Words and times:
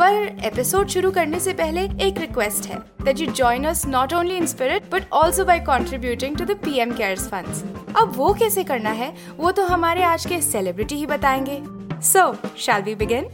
पर 0.00 0.44
एपिसोड 0.44 0.88
शुरू 0.88 1.10
करने 1.10 1.40
से 1.40 1.52
पहले 1.52 1.82
एक 2.06 2.18
रिक्वेस्ट 2.18 2.66
है 2.66 2.78
that 3.02 3.20
you 3.20 3.26
join 3.26 3.64
us 3.64 3.86
not 3.86 4.14
only 4.14 4.36
in 4.36 4.46
spirit 4.46 4.90
but 4.92 5.04
also 5.14 5.44
by 5.44 5.58
contributing 5.58 6.36
to 6.36 6.44
the 6.44 6.56
PM 6.64 6.92
cares 6.92 7.28
funds 7.28 7.62
अब 7.96 8.12
वो 8.16 8.32
कैसे 8.34 8.64
करना 8.64 8.90
है, 8.90 9.12
वो 9.36 9.50
तो 9.50 9.64
हमारे 9.64 10.02
आज 10.02 10.26
के 10.26 10.40
सेलिब्रिटी 10.40 10.94
ही 10.94 11.06
बताएँगे। 11.06 11.62
सो 12.02 12.34
शैल 12.58 12.82
वी 12.82 12.94
बिगिन 12.94 13.28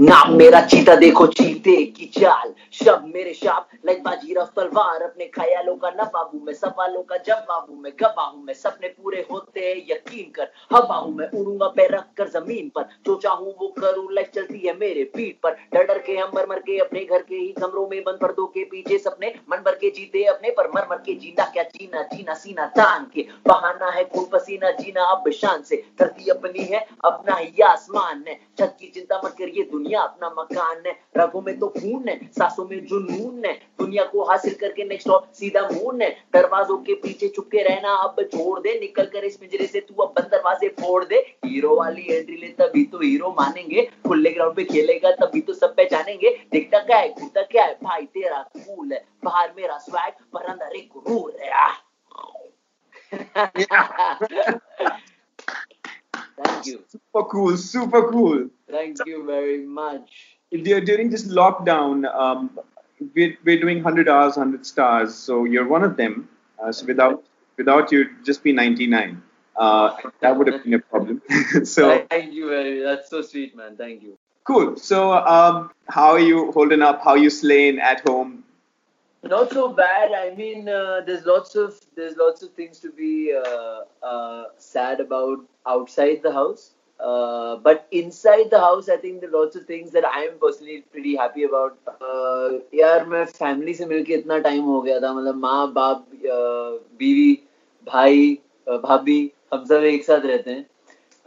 नाम 0.00 0.32
मेरा 0.32 0.60
चीता, 0.60 0.94
देखो 0.96 1.26
चीते 1.26 1.74
की 1.86 2.06
चाल। 2.14 2.52
शब 2.72 3.02
मेरे 3.14 3.32
शाप 3.34 3.68
लाइक 3.86 4.02
बाजीरा 4.02 4.44
तलवार। 4.56 5.02
अपने 5.02 5.24
ख्यालों 5.26 5.74
का 5.76 5.90
नवाबू 5.90 6.38
मैं 6.44 6.52
सवालों 6.52 7.02
का 7.02 7.16
जवाबू 7.16 7.74
मैं। 7.74 7.92
गवाह 8.00 8.26
हूँ 8.26 8.44
मैं 8.44 8.54
सपने 8.54 8.88
पूरे 8.88 9.26
होते 9.30 9.60
हैं, 9.60 9.76
यकीन 9.90 10.30
कर। 10.30 10.48
हवा 10.72 10.96
हूँ 10.96 11.14
मैं 11.16 11.28
उड़ूँगा 11.30 11.68
पैर 11.68 11.90
रख 11.94 12.06
कर 12.16 12.28
ज़मीन 12.30 12.68
पर। 12.68 12.86
जो 13.06 13.16
चाहूँ 13.16 13.52
वो 13.60 13.68
करूँ 13.80 14.06
लाइफ 14.12 14.30
चलती 14.34 14.58
है 14.58 14.76
मेरे 14.78 15.04
पीठ 15.14 15.36
पर। 15.42 15.56
डर 15.74 15.84
डर 15.84 15.98
के 15.98 16.16
हम 16.16 16.30
मर 16.34 16.46
मर 16.50 16.60
के 16.60 16.78
अपने 16.78 17.04
घर 17.04 17.22
के 17.22 17.34
ही 17.34 17.52
कमरों 17.60 17.86
में 17.88 18.00
बंद 18.00 18.18
पर्दों 18.22 18.46
के 18.46 18.64
पीछे 18.64 18.98
सपने। 18.98 19.34
मन 19.50 19.62
भर 19.66 19.74
के 19.74 19.90
जीते 19.90 20.24
अपने 20.24 20.50
पर। 20.50 20.70
मर 20.76 20.86
मर 20.90 21.02
के 21.06 21.14
जीना 21.16 21.44
क्या 21.44 21.62
जीना 21.66 22.02
जीना 22.14 22.34
सीना 22.36 22.66
तान 22.78 23.06
के। 23.14 23.26
बहाना 23.46 23.90
है 23.90 24.04
खून 24.06 24.24
पसीना 24.32 24.70
जीना 24.80 25.04
अब 25.10 25.30
शान 25.32 25.62
से। 25.62 25.82
धरती 26.00 26.30
अपनी 26.30 26.64
है, 26.64 26.86
अपना 27.04 27.36
ही 27.36 27.62
आसमान 27.66 28.24
है। 28.28 28.40
छत 28.58 28.76
की 28.80 28.90
चिंता 28.90 29.20
मत 29.24 29.34
करिए 29.38 29.68
दुनिया 29.70 29.88
अपना 29.98 30.28
मकान 30.38 30.82
है। 30.86 30.92
रगों 31.16 31.42
में 31.42 31.58
तो 31.58 31.68
खून 31.68 32.08
है 32.08 32.18
सांसों 32.26 32.64
में 32.68 32.86
जुनून 32.86 33.44
है। 33.44 33.52
दुनिया 33.78 34.04
को 34.04 34.24
हासिल 34.24 34.54
करके 34.54 34.84
नेक्स्ट 34.84 35.08
और 35.08 35.30
सीधा 35.34 35.68
मून 35.72 36.02
है। 36.02 36.10
दरवाजों 36.32 36.76
के 36.78 36.94
पीछे 36.94 37.28
चुपके 37.28 37.62
रहना 37.62 37.92
अब 37.94 38.22
छोड़ 38.22 38.60
दे 38.60 38.78
निकल 38.80 39.04
कर 39.04 39.24
इस 39.24 39.36
पिंजरे 39.36 39.66
से 39.66 39.80
तू 39.80 40.02
अब 40.02 40.08
बंद 40.08 40.30
दरवाजे 40.30 40.68
फोड़ 40.68 41.04
दे। 41.04 41.16
हीरो 41.44 41.76
वाली 41.76 42.06
एंट्री 42.10 42.36
ले 42.36 42.48
तभी 42.48 42.84
तो 42.84 42.98
हीरो 42.98 43.30
मानेंगे। 43.30 43.90
खुले 44.06 44.30
ग्राउंड 44.30 44.56
पे 44.56 44.64
खेलेगा 44.64 45.10
तभी 45.10 45.40
तो 45.40 45.52
सब 45.52 45.76
पहचानेंगे। 45.76 46.30
दिखता 46.52 46.78
क्या 46.78 46.98
है 46.98 47.12
घूमता 47.12 47.42
क्या 47.42 47.64
है? 47.64 47.78
भाई 47.82 48.02
तेरा 48.02 48.42
कूल 48.56 48.92
है। 48.92 49.04
बाहर 49.24 49.52
मेरा 49.56 49.78
स्वैग 49.78 50.12
पर 50.32 50.42
अंदर 50.42 50.76
एक 50.76 50.90
गुरूर 50.96 51.36
है। 51.42 51.68
Thank 56.44 56.66
you. 56.66 56.84
Super 56.88 57.24
cool, 57.28 57.56
super 57.56 58.10
cool. 58.10 58.48
Thank 58.70 58.98
you 59.06 59.24
very 59.26 59.64
much. 59.64 60.10
During 60.50 61.10
this 61.10 61.26
lockdown, 61.28 62.12
um, 62.14 62.58
we're, 63.14 63.36
we're 63.44 63.60
doing 63.60 63.78
100 63.78 64.08
hours, 64.08 64.36
100 64.36 64.66
stars. 64.66 65.14
So 65.14 65.44
you're 65.44 65.68
one 65.68 65.84
of 65.84 65.96
them. 65.96 66.28
Uh, 66.62 66.72
so 66.72 66.86
without 66.86 67.24
without 67.56 67.92
you, 67.92 68.06
just 68.24 68.42
be 68.42 68.52
99. 68.52 69.22
Uh, 69.56 69.94
that 70.20 70.36
would 70.36 70.46
have 70.46 70.64
been 70.64 70.74
a 70.74 70.78
problem. 70.78 71.20
so 71.64 72.06
Thank 72.08 72.32
you 72.32 72.48
very 72.48 72.80
That's 72.82 73.10
so 73.10 73.22
sweet, 73.22 73.56
man. 73.56 73.76
Thank 73.76 74.02
you. 74.02 74.18
cool. 74.44 74.76
So 74.76 75.12
um, 75.12 75.70
how 75.88 76.10
are 76.12 76.20
you 76.20 76.52
holding 76.52 76.82
up? 76.82 77.02
How 77.04 77.10
are 77.10 77.18
you 77.18 77.30
slaying 77.30 77.78
at 77.78 78.00
home? 78.08 78.44
Not 79.22 79.52
so 79.52 79.68
bad. 79.68 80.12
I 80.12 80.34
mean, 80.34 80.68
uh, 80.68 81.02
there's 81.06 81.26
lots 81.26 81.54
of 81.54 81.78
there's 81.94 82.16
lots 82.16 82.42
of 82.42 82.52
things 82.54 82.80
to 82.80 82.90
be 82.90 83.34
uh, 84.98 85.02
uh, 85.02 85.26
about 85.26 85.80
outside 85.80 86.22
the 86.22 86.32
house. 86.32 86.74
Uh, 87.00 87.56
but 87.56 87.86
inside 87.92 88.50
the 88.50 88.60
house, 88.60 88.88
I 88.88 88.96
think 88.96 89.20
there 89.20 89.30
are 89.30 89.44
lots 89.44 89.56
of 89.56 89.66
things 89.66 89.90
that 89.90 90.04
I 90.04 90.24
am 90.24 90.38
personally 90.38 90.84
pretty 90.92 91.16
happy 91.16 91.44
about. 91.44 91.78
Uh, 91.86 92.58
यार 92.74 93.04
मैं 93.06 93.24
family 93.24 93.74
से 93.74 93.86
मिलके 93.86 94.14
इतना 94.14 94.38
time 94.38 94.62
हो 94.62 94.82
गया 94.82 95.00
था 95.00 95.12
मतलब 95.12 95.34
माँ 95.34 95.72
बाप 95.72 96.06
uh, 96.12 96.98
बीवी 96.98 97.48
भाई 97.86 98.38
uh, 98.68 98.78
भाभी 98.82 99.32
हम 99.54 99.64
सब 99.64 99.82
एक 99.82 100.04
साथ 100.04 100.20
रहते 100.20 100.50
हैं 100.50 100.69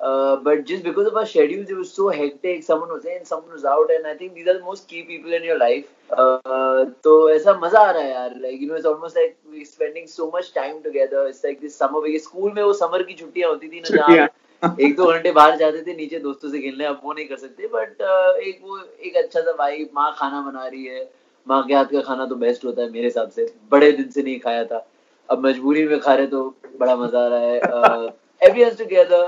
uh, 0.10 0.36
but 0.46 0.66
just 0.70 0.84
because 0.84 1.08
of 1.08 1.18
our 1.22 1.26
schedules, 1.34 1.70
it 1.70 1.78
was 1.82 1.92
so 1.98 2.10
hectic. 2.10 2.64
Someone 2.64 2.94
was 2.94 3.06
in, 3.06 3.26
someone 3.26 3.54
was 3.58 3.66
out, 3.74 3.92
and 3.96 4.08
I 4.12 4.16
think 4.22 4.34
these 4.36 4.48
are 4.48 4.58
the 4.60 4.66
most 4.66 4.88
key 4.88 5.04
people 5.04 5.34
in 5.40 5.50
your 5.50 5.58
life. 5.58 5.90
Uh, 6.12 6.86
तो 7.08 7.16
ऐसा 7.30 7.54
मज़ा 7.60 7.80
आ 7.80 7.92
रहा 7.92 8.04
है 8.04 8.12
यार. 8.14 8.40
Like 8.46 8.62
you 8.62 8.70
know, 8.70 8.80
it's 8.82 8.90
almost 8.94 9.20
like 9.22 9.36
we're 9.50 9.66
spending 9.74 10.08
so 10.16 10.30
much 10.38 10.54
time 10.54 10.82
together. 10.88 11.28
It's 11.34 11.44
like 11.44 11.62
this 11.66 11.76
summer 11.84 12.02
vacation. 12.06 12.26
School 12.28 12.52
में 12.56 12.64
वो 12.64 12.74
summer 12.82 13.04
की 13.04 13.14
छुट्टियाँ 13.22 13.50
होती 13.50 13.70
थी 13.70 13.80
ना 13.80 13.88
छुट्टियाँ. 13.88 14.28
जहाँ 14.62 14.76
एक 14.82 14.96
दो 14.96 15.06
घंटे 15.12 15.32
बाहर 15.38 15.56
जाते 15.58 15.82
थे 15.88 15.94
नीचे 15.96 16.20
दोस्तों 16.20 16.50
से 16.52 16.60
खेलने 16.62 16.86
अब 16.86 17.00
वो 17.04 17.14
नहीं 17.14 17.26
कर 17.28 17.38
सकते 17.38 17.68
बट 17.74 18.02
एक 18.50 18.60
वो 18.64 18.80
एक 19.06 19.16
अच्छा 19.24 19.42
सा 19.42 19.52
भाई 19.58 19.88
माँ 19.96 20.14
खाना 20.18 20.42
बना 20.42 20.66
रही 20.68 20.86
है 20.86 21.02
माँ 21.48 21.62
के 21.68 21.74
हाथ 21.74 21.86
का 21.94 22.02
खाना 22.02 22.26
तो 22.26 22.36
बेस्ट 22.44 22.66
होता 22.66 22.82
है 22.82 22.90
मेरे 22.92 23.06
हिसाब 23.06 23.30
से 23.30 23.46
बड़े 23.72 23.92
दिन 23.92 24.10
से 24.10 24.24
नहीं 24.24 24.40
खाया 24.40 24.64
था 24.66 24.86
अब 25.30 25.46
मजबूरी 25.46 25.84
में 25.88 26.00
खा 26.00 26.14
रहे 26.14 26.28
तो 26.28 26.44
बड़ा 26.80 26.96
मज़ा 26.96 27.24
आ 27.24 27.28
रहा 27.34 27.40
है 27.40 28.12
everyone's 28.46 28.78
together 28.78 29.22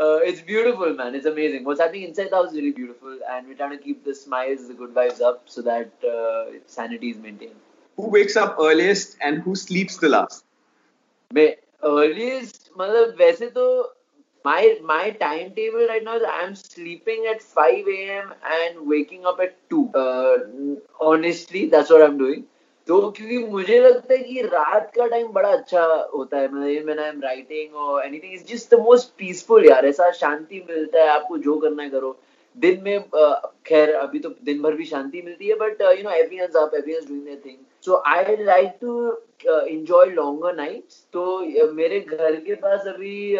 uh, 0.00 0.18
it's 0.30 0.40
beautiful 0.40 0.92
man 0.94 1.14
it's 1.14 1.26
amazing 1.26 1.64
what's 1.64 1.80
happening 1.80 2.02
inside 2.08 2.30
the 2.30 2.36
house 2.36 2.50
is 2.50 2.56
really 2.56 2.72
beautiful 2.72 3.18
and 3.30 3.46
we're 3.48 3.54
trying 3.62 3.76
to 3.76 3.82
keep 3.84 4.04
the 4.04 4.14
smiles 4.14 4.66
the 4.68 4.74
good 4.74 4.94
vibes 4.94 5.20
up 5.20 5.42
so 5.46 5.62
that 5.62 5.90
uh, 6.16 6.44
sanity 6.66 7.10
is 7.10 7.18
maintained 7.28 7.62
Who 7.98 8.08
wakes 8.14 8.34
up 8.40 8.56
earliest 8.60 9.16
and 9.26 9.38
who 9.44 9.52
sleeps 9.58 9.94
the 10.00 10.08
last? 10.14 10.42
मैं 11.34 11.46
earliest 11.90 12.68
मतलब 12.78 13.14
वैसे 13.20 13.46
तो 13.54 13.64
my 14.48 14.58
my 14.88 15.04
timetable 15.22 15.86
right 15.92 16.04
now 16.08 16.16
is 16.16 16.26
I'm 16.32 16.54
sleeping 16.58 17.24
at 17.30 17.40
5 17.54 17.88
a.m. 17.94 18.28
and 18.56 18.86
waking 18.92 19.24
up 19.30 19.40
at 19.46 19.56
2. 19.70 19.80
Uh, 20.02 20.36
honestly, 21.00 21.62
that's 21.72 21.90
what 21.90 22.02
I'm 22.02 22.16
doing. 22.18 22.44
तो 22.87 22.99
क्योंकि 23.11 23.37
मुझे 23.37 23.79
लगता 23.79 24.13
है 24.13 24.19
कि 24.19 24.41
रात 24.41 24.91
का 24.95 25.05
टाइम 25.07 25.27
बड़ा 25.27 25.49
अच्छा 25.49 25.83
होता 26.13 26.37
है 26.37 26.47
मतलब 26.53 26.87
when 26.89 26.99
I'm 26.99 27.21
writing 27.25 27.77
or 27.83 28.01
anything 28.03 28.33
it's 28.33 28.47
just 28.51 28.73
the 28.73 28.79
most 28.83 29.11
peaceful 29.17 29.65
यार 29.65 29.85
ऐसा 29.85 30.11
शांति 30.11 30.65
मिलता 30.69 31.01
है 31.01 31.07
आपको 31.07 31.37
जो 31.37 31.57
करना 31.57 31.83
है 31.83 31.89
करो। 31.89 32.17
दिन 32.57 32.81
में 32.83 32.99
खैर 33.65 33.93
अभी 33.95 34.19
तो 34.19 34.29
दिन 34.45 34.61
भर 34.61 34.73
भी 34.75 34.85
शांति 34.85 35.21
मिलती 35.21 35.47
है 35.47 35.55
but 35.55 35.81
you 35.81 36.03
know 36.03 36.11
everyone's 36.11 36.55
up 36.55 36.71
everyone's 36.75 37.07
doing 37.07 37.23
their 37.25 37.41
thing 37.45 37.57
so 37.85 38.01
I 38.07 38.35
like 38.43 38.77
to 38.81 39.11
enjoy 39.47 40.05
longer 40.05 40.55
nights 40.55 41.05
तो 41.13 41.39
मेरे 41.73 41.99
घर 41.99 42.35
के 42.35 42.55
पास 42.55 42.87
अभी 42.87 43.37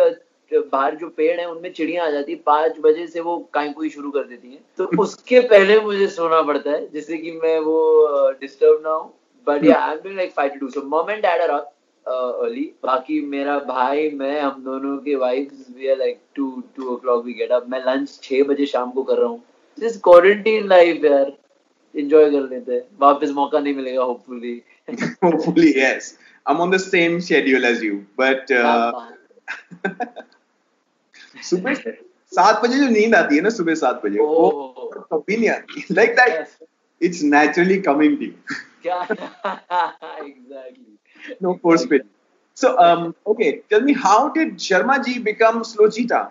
बाहर 0.52 0.96
जो 0.96 1.08
पेड़ 1.08 1.40
है 1.40 1.46
उनमें 1.50 1.72
चिड़िया 1.74 2.06
आ 2.06 2.10
जाती 2.10 2.32
है। 2.32 2.38
पाँच 2.46 2.80
बजे 2.80 3.06
से 3.08 3.20
वो 3.20 3.38
काई 3.54 3.70
कोई 3.74 3.90
शुरू 3.90 4.12
कर 4.12 4.24
देती 4.24 4.52
है। 4.52 4.60
तो 4.78 4.86
उसके 5.02 5.40
पहले 5.40 5.80
मुझे 5.82 6.08
सोना 6.08 6.42
पड़ता 6.42 6.72
है 6.72 6.88
जिससे 6.92 7.18
कि 7.18 7.32
मैं 7.32 7.60
वो 7.60 8.32
डिस्टर्ब 8.42 8.82
ना 8.84 8.90
हूँ। 8.90 9.14
But 9.48 9.66
yeah 9.66 9.80
I 9.80 9.94
am 9.94 10.02
doing 10.04 10.18
like 10.18 10.34
5 10.40 10.60
to 10.60 10.68
2 10.68 10.74
so 10.74 10.82
mom 10.88 11.12
and 11.12 11.22
dad 11.22 11.42
are 11.42 11.50
up 11.50 11.74
early 12.06 12.64
बाकी 12.84 13.20
मेरा 13.28 13.58
भाई 13.68 14.10
मैं 14.16 14.40
हम 14.42 14.64
दोनों 14.64 14.98
के 15.06 15.16
wives 15.26 15.70
we 15.78 15.90
are 15.90 15.98
like 15.98 16.20
2 16.40 16.50
2 16.80 16.90
o'clock 16.96 17.24
we 17.26 17.34
get 17.34 17.52
up 17.52 17.70
मैं 17.70 17.84
लंच 17.86 18.20
6 18.32 18.44
बजे 18.50 18.66
शाम 18.74 18.92
को 18.92 19.04
कर 19.04 19.18
रहा 19.18 19.30
हूँ 19.30 19.44
दिस 19.78 19.98
क्वारंटीन 20.04 20.68
लाइफ 20.70 21.06
यार 21.06 21.32
एंजॉय 21.96 22.30
कर 22.32 22.50
लेते 22.50 22.74
हैं 22.74 22.84
वापस 23.00 23.32
मौका 23.36 23.60
नहीं 23.60 23.76
मिलेगा 23.76 24.04
hopefully 24.04 24.62
Hopefully, 25.24 25.74
yes. 25.76 26.18
I'm 26.46 26.60
on 26.60 26.72
the 26.72 26.80
same 26.80 27.22
schedule 27.22 27.66
as 27.66 27.82
you, 27.82 28.06
but 28.18 28.52
uh, 28.52 28.92
सुबह 31.44 31.74
सात 32.34 32.62
बजे 32.64 32.78
जो 32.78 32.88
नींद 32.90 33.16
आती 33.16 33.36
है 33.36 33.42
ना 33.42 33.50
सुबह 33.50 33.76
सात 33.76 34.02
बजे 34.06 34.20
वो 34.20 34.50
कभी 35.14 35.38
नहीं 35.38 35.50
आती 35.50 35.84
like 35.92 36.12
that 36.16 36.48
it's 37.02 37.24
naturally 37.26 37.78
coming 37.82 38.18
to 38.18 38.28
क्या 38.84 39.02
एग्जैक्टली 40.22 41.36
नो 41.42 41.54
फोर्स 41.64 41.86
पे 41.86 42.00
So, 42.58 42.70
um, 42.78 43.16
okay, 43.26 43.62
tell 43.70 43.82
me, 43.82 43.94
how 43.94 44.30
did 44.30 44.56
Sharma 44.58 44.96
ji 45.04 45.20
become 45.20 45.64
Slow 45.64 45.86
Cheetah? 45.90 46.24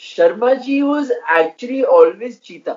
Sharma 0.00 0.52
ji 0.54 0.80
was 0.82 1.12
actually 1.12 1.82
always 1.82 2.38
cheetah 2.40 2.72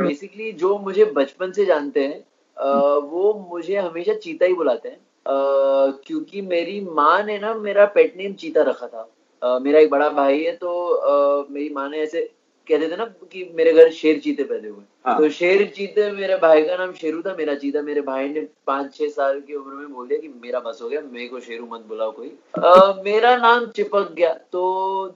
basically 0.00 0.52
जो 0.52 0.78
मुझे 0.78 1.04
बचपन 1.04 1.52
से 1.52 1.64
जानते 1.64 2.04
हैं 2.06 2.20
uh, 2.20 3.02
वो 3.10 3.32
मुझे 3.50 3.76
हमेशा 3.76 4.14
चीता 4.14 4.46
ही 4.46 4.54
बुलाते 4.54 4.88
हैं। 4.88 4.96
Uh, 4.96 5.92
क्योंकि 6.06 6.40
मेरी 6.42 6.80
माँ 6.90 7.22
ने 7.22 7.38
ना 7.38 7.54
मेरा 7.54 7.86
पेट 7.96 8.16
नेम 8.16 8.32
चीता 8.34 8.62
रखा 8.62 8.86
था। 8.86 9.08
Uh, 9.42 9.60
मेरा 9.64 9.80
एक 9.80 9.90
बड़ा 9.90 10.08
भाई 10.08 10.42
है 10.42 10.56
तो 10.56 10.70
uh, 11.12 11.50
मेरी 11.50 11.68
माँ 11.74 11.88
ने 11.88 11.98
ऐसे 11.98 12.30
कहते 12.68 12.88
थे 12.90 12.96
ना 12.96 13.04
कि 13.32 13.44
मेरे 13.56 13.72
घर 13.72 13.90
शेर 13.92 14.18
चीते 14.24 14.44
पैदा 14.50 14.68
हुए 14.68 14.82
हाँ। 15.06 15.16
तो 15.18 15.28
शेर 15.38 15.64
चीते 15.76 16.10
मेरे 16.12 16.36
भाई 16.42 16.62
का 16.66 16.76
नाम 16.76 16.92
शेरू 17.00 17.22
था 17.22 17.34
मेरा 17.38 17.54
चीता 17.62 17.82
मेरे 17.82 18.00
भाई 18.10 18.28
ने 18.28 18.40
पाँच 18.66 18.94
छह 18.98 19.08
साल 19.16 19.40
की 19.46 19.54
उम्र 19.54 19.74
में 19.74 19.92
बोल 19.94 20.06
दिया 20.08 20.18
कि 20.20 20.28
मेरा 20.42 20.60
बस 20.66 20.78
हो 20.82 20.88
गया 20.88 21.00
मेरे 21.12 21.26
को 21.28 21.40
शेरू 21.48 21.66
मत 21.72 21.86
बुलाओ 21.88 22.10
कोई 22.20 22.28
अ, 22.58 23.02
मेरा 23.04 23.36
नाम 23.36 23.66
चिपक 23.76 24.12
गया 24.16 24.32
तो 24.52 24.62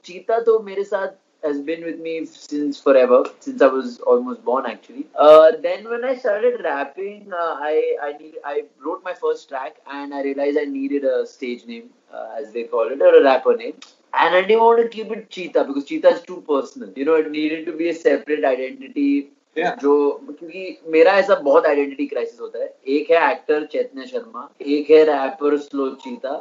चीता 0.04 0.40
तो 0.50 0.58
मेरे 0.70 0.84
साथ 0.94 1.22
has 1.43 1.58
been 1.66 1.82
with 1.87 1.98
me 2.04 2.12
since 2.28 2.78
forever, 2.84 3.19
since 3.44 3.62
I 3.64 3.66
was 3.72 3.90
almost 4.12 4.40
born 4.44 4.64
actually. 4.69 5.02
Uh, 5.25 5.50
then 5.66 5.84
when 5.90 6.04
I 6.04 6.14
started 6.22 6.56
rapping, 6.66 7.34
uh, 7.40 7.50
I 7.66 7.75
I 8.06 8.08
need 8.14 8.38
I 8.52 8.54
wrote 8.87 9.04
my 9.08 9.12
first 9.20 9.49
track 9.50 9.76
and 9.99 10.16
I 10.20 10.22
realized 10.28 10.58
I 10.62 10.64
needed 10.70 11.04
a 11.10 11.20
stage 11.26 11.62
name, 11.69 11.84
uh, 12.12 12.25
as 12.40 12.49
they 12.56 12.64
call 12.72 12.90
it, 12.96 13.04
or 13.10 13.12
a 13.19 13.22
rapper 13.26 13.54
name. 13.60 13.76
and 14.16 14.34
I 14.34 14.42
didn't 14.42 14.60
want 14.60 14.82
to 14.82 14.88
keep 14.88 15.10
it 15.10 15.30
Cheetah 15.30 15.64
because 15.64 15.84
Cheetah 15.84 16.08
is 16.10 16.20
too 16.22 16.42
personal. 16.48 16.92
You 16.96 17.04
know, 17.04 17.16
it 17.16 17.30
needed 17.30 17.66
to 17.66 17.72
be 17.72 17.88
a 17.90 17.94
separate 17.96 18.44
identity. 18.46 19.08
जो 19.56 19.92
क्योंकि 20.28 20.78
मेरा 20.92 21.12
ऐसा 21.18 21.34
बहुत 21.34 21.66
identity 21.66 22.06
crisis 22.06 22.40
होता 22.40 22.58
है 22.58 22.66
एक 22.96 23.10
है 23.10 23.30
actor 23.30 23.64
चैतन्य 23.72 24.06
शर्मा 24.06 24.48
एक 24.62 24.90
है 24.90 25.02
रैपर 25.04 25.56
स्लो 25.58 25.88
चीता 26.02 26.32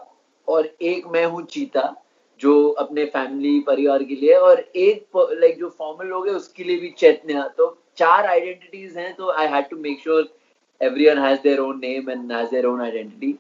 और 0.48 0.70
एक 0.84 1.08
मैं 1.12 1.24
हूँ 1.26 1.46
चीता 1.52 1.84
जो 2.42 2.56
अपने 2.84 3.06
फैमिली 3.14 3.60
परिवार 3.68 4.04
के 4.04 4.16
लिए 4.16 4.34
और 4.48 4.60
एक 4.76 5.18
लाइक 5.18 5.58
जो 5.60 5.70
फॉर्मल 5.78 6.08
लोग 6.08 6.28
है 6.28 6.34
उसके 6.36 6.64
लिए 6.64 6.80
भी 6.80 6.90
चैतन्य 6.98 7.50
तो 7.58 7.70
चार 7.98 8.26
आइडेंटिटीज 8.26 8.98
हैं 8.98 9.14
तो 9.16 9.32
I 9.32 9.48
had 9.54 9.70
to 9.70 9.78
make 9.78 10.02
sure 10.04 10.30
everyone 11.10 11.20
has 11.26 11.40
their 11.44 11.60
own 11.60 11.80
name 11.80 12.12
and 12.12 12.32
has 12.32 12.52
their 12.52 12.66
own 12.66 12.82
identity 12.82 13.36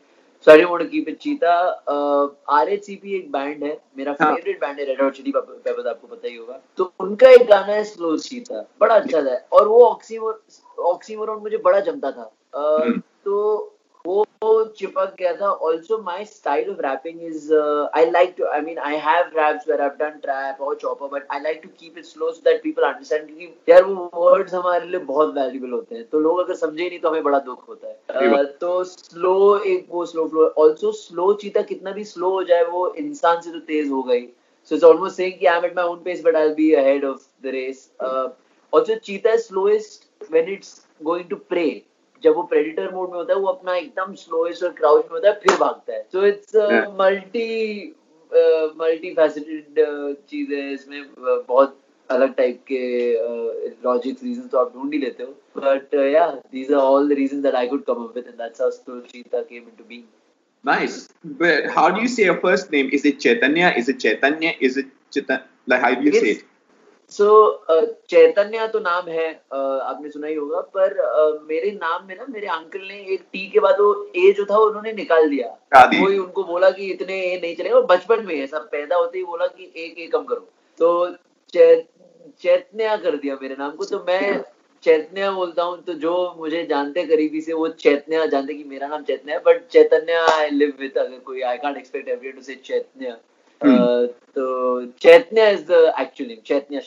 so 0.48 0.70
want 0.70 0.84
to 0.84 0.90
keep 0.90 1.10
it 1.10 1.18
cheetah 1.18 1.84
uh, 1.84 3.06
एक 3.06 3.32
बैंड 3.32 3.64
है 3.64 3.82
मेरा 3.98 4.16
हाँ। 4.22 4.36
फेवरेट 4.36 4.60
बैंड 4.62 4.80
है 4.80 4.86
रेड 4.86 5.02
हॉट 5.02 5.14
चिली 5.14 5.32
पेपर्स 5.32 5.86
आपको 5.86 6.08
पता 6.08 6.28
ही 6.28 6.36
होगा 6.36 6.62
तो 6.78 6.94
उनका 7.00 7.30
एक 7.30 7.48
गाना 7.48 7.74
है 7.74 7.84
स्लो 7.84 8.18
चीता 8.18 8.68
बड़ा 8.80 8.96
अच्छा 8.96 9.22
था 9.22 9.48
और 9.52 9.68
वो 9.68 9.86
ऑक्सीमोर 9.86 10.44
ऑक्सीमोरन 10.80 11.34
मुझे 11.34 11.58
बड़ा 11.58 11.80
जमता 11.80 12.12
था 12.12 12.32
uh। 12.58 13.00
तो 13.26 13.72
वो 14.08 14.64
चिपक 14.78 15.14
गया 15.20 15.34
था। 15.36 15.50
Also 15.68 15.98
my 16.04 16.26
style 16.26 16.70
of 16.70 16.82
rapping 16.82 17.22
is 17.24 17.54
I 17.54 18.10
like 18.12 18.34
to 18.38 18.46
I 18.46 18.62
mean 18.62 18.78
I 18.80 18.96
have 19.06 19.32
raps 19.38 19.68
where 19.68 19.82
I 19.82 19.90
done 20.00 20.20
trap 20.22 20.62
और 20.62 20.76
chopper 20.82 21.08
but 21.14 21.28
I 21.32 21.40
like 21.42 21.60
to 21.64 21.70
keep 21.80 21.98
it 21.98 22.06
slow 22.06 22.32
so 22.32 22.42
that 22.46 22.62
people 22.64 22.84
understand 22.84 23.26
क्योंकि 23.28 23.72
यार 23.72 23.84
वो 23.84 24.10
words 24.16 24.54
हमारे 24.54 24.88
लिए 24.88 25.00
बहुत 25.12 25.34
valuable 25.36 25.72
होते 25.72 25.96
हैं। 25.96 26.04
तो 26.10 26.20
लोग 26.20 26.40
अगर 26.40 26.56
समझे 26.56 26.88
नहीं 26.88 27.00
तो 27.00 27.10
हमें 27.10 27.24
बड़ा 27.24 27.40
दुख 27.40 27.68
होता 27.70 27.88
है। 27.88 27.94
uh, 28.34 28.46
तो 28.62 28.84
स्लो 28.84 29.58
एक 29.58 29.88
वो 29.92 30.06
स्लो 30.06 30.28
फ्लो 30.28 30.48
ऑल्सो 30.58 30.92
स्लो 30.92 31.34
चीता 31.42 31.62
कितना 31.72 31.92
भी 31.92 32.04
स्लो 32.06 32.30
हो 32.32 32.44
जाए 32.44 32.64
वो 32.66 32.88
इंसान 32.98 33.42
से 33.42 33.52
तो 33.52 33.60
तेज 33.68 33.90
हो। 33.92 34.02
गई 34.04 34.26
सो 34.72 34.76
इट्स 34.76 34.84
ऑलमोस्ट 34.84 35.18
सेइंग 35.18 35.40
कि 35.40 35.46
I 35.46 35.58
am 35.58 35.66
at 35.66 35.76
my 35.76 35.86
own 35.86 35.98
pace 36.04 36.22
but 36.26 36.36
I 36.36 36.44
will 36.44 36.54
be 36.56 36.72
ahead 36.76 37.06
of 37.06 37.28
the 37.44 37.52
race 37.56 37.90
also 38.02 38.96
cheetah 38.96 39.34
is 39.34 39.42
slowest 39.42 40.32
when 40.32 40.50
it's 40.54 40.80
going 41.04 41.30
to 41.30 41.36
prey 41.50 41.68
जब 42.26 42.36
वो 42.36 42.44
प्रेडिटर 42.52 42.94
मोड 42.94 43.12
में 43.12 43.18
होता 43.18 43.34
है 43.34 43.40
वो 43.40 43.48
अपना 43.48 43.76
एकदम 43.76 44.14
स्लोएस्ट 44.24 44.64
और 44.64 44.72
क्राउच 44.82 45.06
में 45.06 45.12
होता 45.12 45.30
है 45.30 45.40
फिर 45.40 45.58
भागता 45.60 45.94
है 45.94 46.04
so 46.12 46.26
it's 46.26 46.56
multi 47.00 47.50
multi 48.78 49.14
faceted 49.16 49.84
चीज़ 50.30 50.54
है 50.54 50.72
इसमें 50.74 51.02
uh, 51.02 51.42
बहुत 51.48 51.80
अलग 52.10 52.34
टाइप 52.36 52.64
के 52.72 52.82
लॉजिक 53.86 54.18
रीजन 54.24 54.48
तो 54.48 54.58
आप 54.58 54.74
ढूंढ 54.74 54.94
ही 54.94 55.00
लेते 55.00 55.24
हो 55.24 55.62
but 55.62 55.94
yeah 56.14 56.28
these 56.52 56.72
are 56.74 56.80
all 56.80 57.10
the 57.10 57.18
reason 57.20 57.42
that 57.42 57.56
I 57.56 57.68
could 57.68 57.84
come 57.86 58.04
up 58.04 58.14
with 58.16 58.28
and 58.28 58.36
that's 58.36 58.62
how 58.62 58.72
slow 58.72 59.00
cheetah 59.14 59.42
came 59.42 59.64
into 59.64 59.84
being 59.84 60.04
Nice. 60.64 60.94
But 61.40 61.68
how 61.70 61.82
do 61.92 62.02
you 62.02 62.08
say 62.08 62.24
your 62.24 62.38
first 62.42 62.72
name? 62.72 62.88
Is 62.92 63.04
it 63.06 63.20
Chaitanya? 63.20 63.68
Is 63.78 63.90
it 63.92 64.00
Chaitanya? 64.00 64.54
Is 64.60 64.78
it 64.78 64.88
Chita? 65.12 65.36
Like 65.68 65.82
how 65.82 65.92
do 65.94 66.06
you 66.06 66.14
say 66.14 66.30
It's- 66.30 66.40
it? 66.40 66.48
So 67.10 67.66
Chaitanya 68.10 68.68
तो 68.68 68.80
नाम 68.80 69.08
है 69.08 69.42
uh, 69.42 69.80
आपने 69.82 70.10
सुना 70.10 70.28
ही 70.28 70.36
होगा 70.36 70.62
पर 70.62 70.94
uh, 70.94 71.50
मेरे 71.50 71.72
नाम 71.72 72.08
में 72.08 72.16
ना 72.18 72.26
मेरे 72.30 72.48
अंकल 72.48 72.80
ने 72.80 72.96
एक 73.14 73.24
टी 73.34 73.48
के 73.48 73.60
बाद 73.60 73.76
वो 73.80 74.12
ए 74.16 74.34
जो 74.38 74.46
था 74.46 74.58
उन्होंने 74.58 74.94
निकाल 74.94 75.30
दिया। 75.30 75.48
दी। 75.86 76.04
कोई 76.04 76.18
उनको 76.18 76.44
बोला 76.44 76.70
कि 76.70 76.92
इतने 76.92 77.22
ए 77.22 77.40
नहीं 77.44 77.56
चलेगा 77.56 77.76
और 77.76 77.86
बचपन 77.86 78.26
में 78.26 78.36
ऐसा 78.36 78.60
पैदा 78.60 78.96
होते 78.96 79.18
ही 79.18 79.24
बोला 79.24 79.48
कि 79.48 79.74
एक 79.78 80.00
ए 80.00 80.08
कम 80.08 80.24
करो। 80.24 80.50
तो 80.80 81.10
चै- 81.54 81.82
चैतन्य 82.40 82.98
कर 82.98 83.16
दिया 83.16 83.38
मेरे 83.42 83.56
नाम 83.60 83.72
को। 83.72 83.86
तो 83.86 84.00
मैं 84.00 84.44
चैतन्य 84.84 85.32
बोलता 85.32 85.64
हूँ 85.64 85.82
तो 85.82 85.94
जो 85.94 86.36
मुझे 86.38 86.64
जानते 86.64 87.00
हैं 87.00 87.10
करीबी 87.10 87.42
से 87.42 87.54
वो 87.54 87.68
चैतन्य 87.68 88.28
जानते 88.28 88.54
कि 88.54 88.64
मेरा 88.64 88.88
नाम 88.88 89.04
चैतन्य 89.04 89.34
है 89.34 89.40
but 89.40 89.68
Chaitanya 89.68 90.14
I 90.14 90.50
live 90.50 90.74
with 90.80 90.98
अगर 90.98 91.20
कोई 91.20 91.42
I 91.42 91.58
can't 91.58 91.78
expect 91.78 92.10
everyone 92.10 92.36
to 92.36 92.42
say 92.42 92.56
Chaitanya. 92.56 93.18
Hmm. 93.62 93.76
Uh, 93.82 94.08
तो 94.36 94.86
Chaitanya 95.02 95.52
is 95.52 95.64
the 95.72 95.94
actual 96.00 96.30
name 96.30 96.40
Chaitanya 96.46 96.82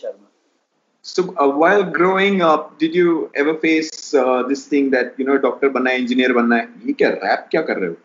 So 1.03 1.23
uh, 1.37 1.49
while 1.49 1.83
growing 1.83 2.43
up, 2.43 2.79
did 2.79 2.95
you 2.95 3.31
ever 3.35 3.55
face 3.55 4.13
uh, 4.13 4.43
this 4.43 4.67
thing 4.67 4.91
that 4.91 5.15
you 5.17 5.25
know 5.25 5.39
doctor 5.39 5.71
बनना 5.71 5.91
है, 5.91 5.99
engineer 5.99 6.33
बनना 6.35 6.57
है? 6.57 6.69
ये 6.87 6.93
क्या 6.93 7.11
rap 7.23 7.49
क्या 7.51 7.63
कर 7.63 7.77
रहे 7.77 7.89
हो? 7.89 7.97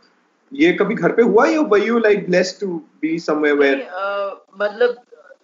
ये 0.53 0.71
कभी 0.73 0.95
घर 0.95 1.11
पे 1.11 1.21
हुआ 1.21 1.45
या 1.47 1.61
were 1.69 1.81
you 1.85 1.99
like 1.99 2.27
blessed 2.27 2.59
to 2.59 2.81
be 3.01 3.17
somewhere 3.17 3.55
where? 3.55 3.81
uh, 4.01 4.35
मतलब 4.57 4.95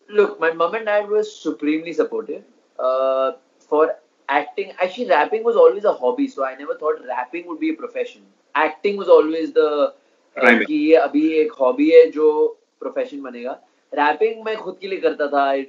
look 0.09 0.39
my 0.39 0.51
mom 0.51 0.75
and 0.75 0.85
dad 0.85 1.09
were 1.09 1.23
supremely 1.23 1.93
supportive 1.93 2.43
uh, 2.79 3.31
for 3.69 3.95
acting 4.29 4.71
actually 4.79 5.07
rapping 5.09 5.43
was 5.43 5.55
always 5.55 5.83
a 5.83 5.93
hobby 5.93 6.27
so 6.27 6.45
i 6.45 6.55
never 6.55 6.75
thought 6.75 7.03
rapping 7.07 7.47
would 7.47 7.59
be 7.59 7.69
a 7.69 7.73
profession 7.73 8.21
acting 8.55 8.97
was 8.97 9.07
always 9.07 9.51
the 9.53 9.67
uh, 10.37 10.57
कि 10.63 10.73
ये 10.73 10.95
अभी 10.95 11.27
एक 11.41 11.51
hobby 11.59 11.89
है 11.89 12.09
जो 12.11 12.57
profession 12.79 13.21
बनेगा। 13.21 13.51
Wrapping 13.93 14.43
मैं 14.45 14.55
खुद 14.57 14.77
के 14.81 14.87
लिए 14.87 14.99
करता 14.99 15.27
था। 15.27 15.43
I 15.47 15.61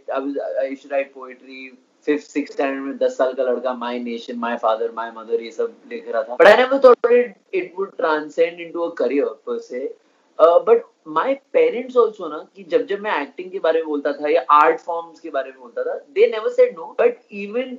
write 0.90 1.12
poetry 1.14 1.70
fifth 2.06 2.26
six 2.26 2.52
standard 2.52 2.82
में 2.82 2.96
दस 2.98 3.16
साल 3.16 3.32
का 3.32 3.42
लड़का 3.44 3.72
my 3.74 3.98
nation 3.98 4.36
my 4.38 4.56
father 4.58 4.92
my 4.96 5.10
mother 5.16 5.42
ये 5.42 5.50
सब 5.50 5.72
लिख 5.90 6.08
रहा 6.08 6.22
था। 6.22 6.34
But 6.34 6.46
I 6.46 6.56
never 6.56 6.80
thought 6.84 7.12
it 7.12 7.34
it 7.54 7.72
would 7.78 7.96
transcend 7.96 8.60
into 8.60 8.82
a 8.82 8.94
career 8.98 9.26
पर 9.46 9.58
से 9.60 9.94
बट 10.38 10.82
माय 11.08 11.34
पेरेंट्स 11.52 11.96
आल्सो 11.96 12.28
ना, 12.28 12.38
कि 12.56 12.62
जब 12.64 12.86
जब 12.86 13.00
मैं 13.00 13.20
एक्टिंग 13.22 13.50
के 13.50 13.58
बारे 13.58 13.80
में 13.80 13.88
बोलता 13.88 14.12
था 14.12 14.28
या 14.30 14.44
आर्ट 14.52 14.80
फॉर्म्स 14.80 15.20
के 15.20 15.30
बारे 15.30 15.50
में 15.50 15.60
बोलता 15.60 15.82
था 15.84 15.94
they 16.14 16.26
never 16.30 16.50
said 16.50 16.75
no 16.78 16.94
but 17.00 17.18
even 17.32 17.76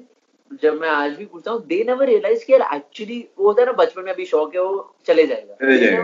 जब 0.61 0.79
मैं 0.81 0.89
आज 0.89 1.11
भी 1.15 1.25
पूछता 1.25 1.51
हूँ 1.51 1.61
दे 1.67 1.83
नेवर 1.87 2.05
रियलाइज़ 2.05 2.43
कि 2.45 2.53
एक्चुअली 2.53 3.19
वो 3.39 3.45
होता 3.47 3.61
है 3.61 3.65
ना 3.65 3.71
बचपन 3.73 4.03
में 4.05 4.11
अभी 4.11 4.25
शौक 4.25 4.55
है 4.55 4.61
वो 4.61 4.93
चले 5.07 5.25
जाएगा। 5.27 5.55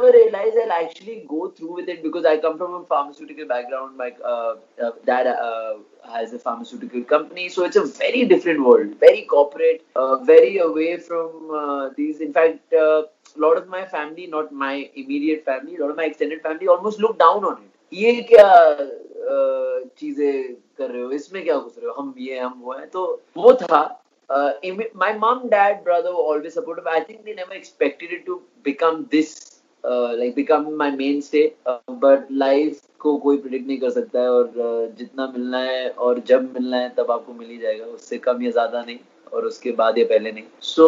Realise 0.09 0.57
I 0.59 0.83
actually 0.83 1.15
go 1.29 1.47
through 1.57 1.75
with 1.75 1.89
it 1.89 2.01
because 2.03 2.27
I 2.27 2.37
come 2.37 2.57
from 2.57 2.83
pharmaceutical 2.89 3.43
background 3.45 3.91
pharmaceutical 6.37 7.01
company 7.09 7.49
so 7.49 7.65
it's 7.65 7.77
a 7.77 7.81
very 7.99 8.23
different 8.25 8.59
world 8.67 8.91
very 9.01 9.21
corporate 9.35 9.81
very 10.29 10.57
away 10.67 10.95
from 11.07 11.31
these 11.97 12.21
in fact 12.21 12.75
lot 13.39 13.59
of 13.59 13.69
my 13.69 13.81
family 13.95 14.27
not 14.31 14.53
my 14.63 14.81
immediate 14.97 15.41
family 15.45 15.77
lot 15.77 15.89
of 15.89 15.97
my 15.97 16.05
extended 16.05 16.39
family 16.43 16.67
almost 16.75 16.99
look 17.01 17.17
down 17.19 17.45
on 17.45 17.57
it 17.63 17.69
ये 17.93 18.21
क्या 18.29 18.49
uh, 19.27 19.87
चीज़ें 19.99 20.53
कर 20.77 20.89
रहे 20.89 21.01
हो? 21.01 21.11
इसमें 21.11 21.43
क्या 21.43 21.55
घुस 21.57 21.75
रहे 21.77 21.87
हो? 21.87 21.93
हम 22.01 22.13
ये 22.19 22.37
हम 22.39 22.61
वो 22.63 22.73
है। 22.73 22.85
तो 22.85 23.21
वो 23.37 23.53
था 23.53 23.79
uh, 24.29 24.53
my 24.93 25.13
mom, 25.13 25.49
dad, 25.49 25.83
brother 25.83 26.09
were 26.09 26.27
always 26.31 26.53
supportive. 26.53 26.87
I 26.87 27.01
think 27.01 27.25
they 27.25 27.33
never 27.33 27.53
expected 27.53 28.11
it 28.11 28.25
to 28.25 28.41
become 28.63 29.07
this, 29.09 29.61
uh, 29.83 30.13
like 30.15 30.35
become 30.35 30.77
my 30.77 30.91
mainstay. 30.91 31.53
Uh, 31.65 31.79
but 31.99 32.29
life 32.31 32.83
को 32.99 33.17
कोई 33.17 33.37
प्रिडिक्ट 33.37 33.67
नहीं 33.67 33.77
कर 33.79 33.89
सकता 33.89 34.19
है 34.19 34.29
और 34.29 34.45
uh, 34.45 34.97
जितना 34.97 35.27
मिलना 35.27 35.59
है 35.59 35.89
और 35.89 36.19
जब 36.27 36.53
मिलना 36.53 36.77
है 36.77 36.89
तब 36.95 37.11
आपको 37.11 37.33
मिल 37.33 37.49
ही 37.49 37.57
जाएगा 37.57 37.85
उससे 37.85 38.17
कम 38.17 38.41
या 38.43 38.51
ज़्यादा 38.51 38.81
नहीं 38.81 38.97
और 39.33 39.45
उसके 39.45 39.71
बाद 39.71 39.97
या 39.97 40.05
पहले 40.05 40.31
नहीं 40.31 40.43
so 40.63 40.87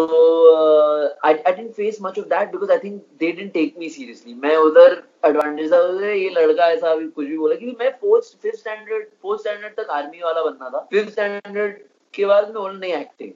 I 1.26 1.34
I 1.34 1.54
didn't 1.54 1.72
face 1.74 1.98
much 2.02 2.20
of 2.20 2.26
that 2.28 2.52
because 2.52 2.72
I 2.72 2.78
think 2.84 3.02
they 3.20 3.32
didn't 3.32 3.52
take 3.54 3.76
me 3.80 3.90
seriously 3.90 4.34
मैं 4.44 4.56
उधर 4.58 5.02
एडवांटेज 5.26 5.72
था 5.74 5.82
उधर 5.82 6.10
ये 6.10 6.30
लड़का 6.38 6.70
ऐसा 6.72 6.92
अभी 6.92 7.08
कुछ 7.08 7.28
भी 7.28 7.38
बोला 7.38 7.56
क्योंकि 7.56 7.78
मैं 7.80 7.92
fourth 8.02 8.36
fifth 8.42 8.60
standard 8.60 9.06
fourth 9.22 9.42
standard 9.42 9.76
तक 9.80 9.90
आर्मी 10.00 10.22
वाला 10.24 10.44
बनना 10.44 10.70
था 10.70 10.88
फिफ्थ 10.92 11.12
स्टैंडर्ड 11.12 11.78
उसके 12.20 12.26
बाद 12.26 12.50
में 12.50 12.62
ऑन 12.62 12.78
नहीं 12.78 12.94
एक्टिंग 12.94 13.32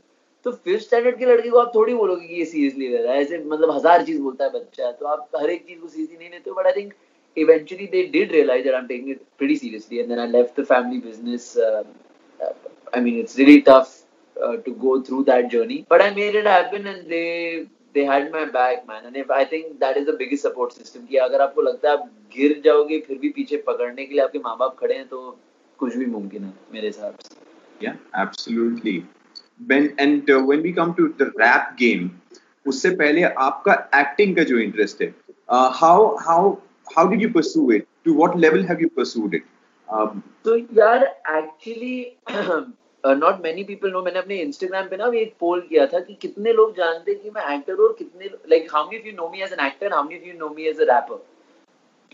तो 0.45 0.51
फिफ्थ 0.53 0.83
स्टैंडर्ड 0.83 1.17
की 1.17 1.25
लड़की 1.25 1.49
को 1.49 1.57
आप 1.57 1.71
थोड़ी 1.75 1.93
बोलोगे 1.93 2.27
कि 2.27 2.35
ये 2.35 2.45
सीरियसली 2.45 2.87
ले 2.87 3.01
रहा 3.03 3.13
है, 3.13 3.21
ऐसे 3.21 3.37
मतलब 3.45 3.71
हज़ार 3.71 4.03
चीज़ 4.05 4.21
बोलता 4.21 4.45
है 4.45 4.51
बच्चा 4.51 4.91
तो 4.91 5.05
आप 5.07 5.27
हर 5.35 5.49
एक 5.49 5.65
चीज़ 5.67 5.79
को 5.79 5.87
सीरियसली 5.87 6.17
नहीं 6.17 6.29
लेते 6.29 6.51
but 6.51 6.65
I 6.67 6.73
think 6.73 6.93
eventually 7.37 7.85
they 7.87 8.03
did 8.13 8.31
realise 8.31 8.67
I 8.69 8.79
am 8.79 8.87
taking 8.87 9.09
it 9.11 9.21
pretty 9.37 9.55
seriously 9.55 9.99
and 9.99 10.09
then 10.09 10.19
I 10.19 10.27
left 10.31 10.59
the 10.59 10.65
family 10.65 10.99
business 11.05 11.53
I 11.59 13.01
mean 13.01 13.19
it's 13.19 13.37
really 13.37 13.59
tough 13.69 13.93
to 14.65 14.71
go 14.83 14.99
through 15.09 15.23
that 15.31 15.49
journey 15.51 15.83
but 15.91 16.01
I 16.01 16.15
made 16.15 16.35
it 16.35 16.47
happen 16.47 16.87
and 16.87 17.07
they 17.07 17.23
they 17.95 18.03
had 18.05 18.31
my 18.33 18.45
back 18.57 18.83
man 18.89 19.15
and 19.15 19.31
I 19.31 19.45
think 19.53 19.71
that 19.85 19.97
is 19.97 20.09
the 20.09 20.17
biggest 20.17 20.47
support 20.47 20.73
system 20.73 21.05
कि 21.05 21.17
अगर 21.29 21.41
आपको 21.41 21.61
लगता 21.61 21.89
है 21.89 21.97
आप 21.97 22.09
गिर 22.35 22.61
जाओगे 22.65 22.99
फिर 23.07 23.17
भी 23.19 23.29
पीछे 23.39 23.63
पकड़ने 23.67 24.05
के 24.05 24.13
लिए 24.13 24.23
आपके 24.23 24.39
माँ 24.45 24.57
बाप 24.59 24.77
खड़े 24.79 24.95
हैं 24.95 25.07
तो 25.07 25.25
कुछ 25.79 25.95
भी 25.97 26.05
मुमकिन 26.07 26.43
है 26.43 26.53
मेरे 26.73 26.87
हिसाब 26.87 27.15
से। 27.21 27.42
Yeah, 27.83 27.95
absolutely. 28.13 29.05
When 29.67 29.93
and 29.99 30.29
uh, 30.29 30.41
when 30.41 30.61
we 30.61 30.73
come 30.73 30.93
to 30.95 31.07
the 31.21 31.31
rap 31.37 31.77
game, 31.77 32.11
उससे 32.65 32.89
पहले 33.01 33.23
आपका 33.47 33.75
acting 34.01 34.35
का 34.35 34.43
जो 34.51 34.59
interest 34.65 35.01
है, 35.01 35.13
uh, 35.49 35.69
how 35.81 35.97
how 36.87 37.07
did 37.07 37.25
you 37.25 37.31
pursue 37.39 37.65
it? 37.71 37.87
To 38.05 38.13
what 38.13 38.37
level 38.45 38.63
have 38.69 38.85
you 38.85 38.89
pursued 38.99 39.35
it? 39.39 39.49
Um, 39.89 40.23
तो 40.45 40.57
यार 40.57 41.03
actually 41.37 41.97
not 43.05 43.41
many 43.43 43.63
people 43.63 43.91
know 43.91 44.01
मैंने 44.03 44.19
अपने 44.19 44.37
इंस्टाग्राम 44.41 44.87
पे 44.89 44.97
ना 44.97 45.11
एक 45.21 45.35
पोल 45.39 45.61
किया 45.69 45.85
था 45.93 45.99
कि 45.99 46.13
कितने 46.21 46.53
लोग 46.53 46.75
जानते 46.77 47.11
हैं 47.11 47.21
कि 47.21 47.29
मैं 47.35 47.43
एक्टर 47.55 47.83
और 47.85 47.95
कितने 47.99 48.29
like 48.49 48.67
how 48.73 48.89
many 48.89 48.99
of 48.99 49.07
you 49.07 49.13
know 49.15 49.29
me 49.29 49.41
as 49.43 49.53
an 49.53 49.65
actor 49.65 49.93
how 49.93 50.03
many 50.03 50.19
of 50.19 50.27
you 50.27 50.33
know 50.39 50.49
me 50.55 50.67
as 50.69 50.79
a 50.81 50.85
rapper 50.93 51.21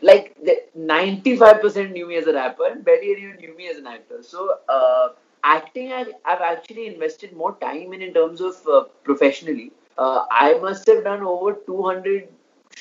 like 0.02 0.36
the 0.44 0.54
95% 0.76 1.92
knew 1.92 2.08
me 2.08 2.16
as 2.16 2.28
a 2.28 2.34
rapper 2.34 2.68
and 2.68 2.84
barely 2.84 3.12
anyone 3.12 3.38
knew 3.38 3.56
me 3.56 3.68
as 3.68 3.78
an 3.78 3.88
actor 3.88 4.20
so 4.24 4.46
uh, 4.70 5.10
acting 5.44 5.92
I, 5.92 6.06
i've 6.26 6.42
actually 6.42 6.88
invested 6.88 7.34
more 7.34 7.56
time 7.56 7.94
in 7.94 8.02
in 8.02 8.14
terms 8.14 8.42
of 8.42 8.56
uh, 8.68 8.84
professionally 9.04 9.72
uh, 9.98 10.26
i 10.32 10.54
must 10.62 10.88
have 10.88 11.04
done 11.04 11.24
over 11.24 11.54
200 11.54 12.28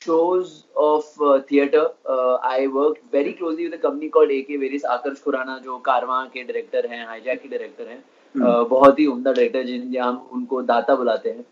shows 0.03 0.65
of 0.77 1.05
uh, 1.21 1.41
theater 1.43 1.88
uh, 2.09 2.35
i 2.43 2.67
worked 2.67 3.05
very 3.12 3.33
closely 3.33 3.65
with 3.65 3.75
a 3.75 3.83
company 3.87 4.09
called 4.09 4.31
ak 4.31 4.50
various 4.65 4.85
Aakarsh 4.97 5.23
Khurana 5.25 5.59
जो 5.65 5.79
कारवां 5.91 6.25
के 6.35 6.43
director 6.50 6.87
हैं 6.87 7.07
hijack 7.07 7.43
के 7.43 7.49
director 7.49 7.88
हैं 7.88 8.03
uh, 8.35 8.69
बहुत 8.75 8.99
ही 8.99 9.07
उम्दा 9.07 9.33
director 9.33 9.65
जिन 9.71 9.97
हम 10.03 10.29
उनको 10.33 10.62
दाता 10.73 10.97
बुलाते 10.97 11.31
हैं 11.31 11.45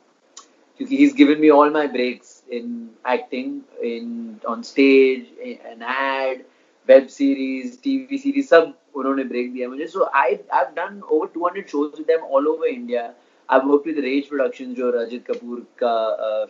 क्योंकि 0.80 0.96
he's 0.96 1.14
given 1.14 1.40
me 1.40 1.50
all 1.50 1.70
my 1.70 1.86
breaks 1.86 2.42
in 2.48 2.90
acting, 3.04 3.62
in 3.82 4.40
on 4.46 4.62
stage, 4.62 5.26
in 5.42 5.58
an 5.64 5.82
ad, 5.82 6.44
web 6.88 7.10
series, 7.10 7.78
TV 7.78 8.18
series, 8.18 8.48
सब 8.48 8.74
उन्होंने 8.96 9.24
ब्रेक 9.24 9.52
दिया 9.52 9.68
मुझे। 9.68 9.86
So 9.86 10.08
I 10.14 10.36
I 10.54 10.64
done 10.76 11.00
over 11.02 11.26
two 11.34 11.46
hundred 11.46 11.66
shows 11.68 11.96
with 11.98 12.06
them 12.08 12.26
all 12.36 12.48
over 12.48 12.68
India 12.68 13.02
I 13.48 13.60
work 13.64 13.82
with 13.86 13.98
Rage 14.04 14.28
production 14.28 14.72
जो 14.74 14.90
रजित 14.90 15.24
कपूर 15.26 15.58
का 15.82 15.94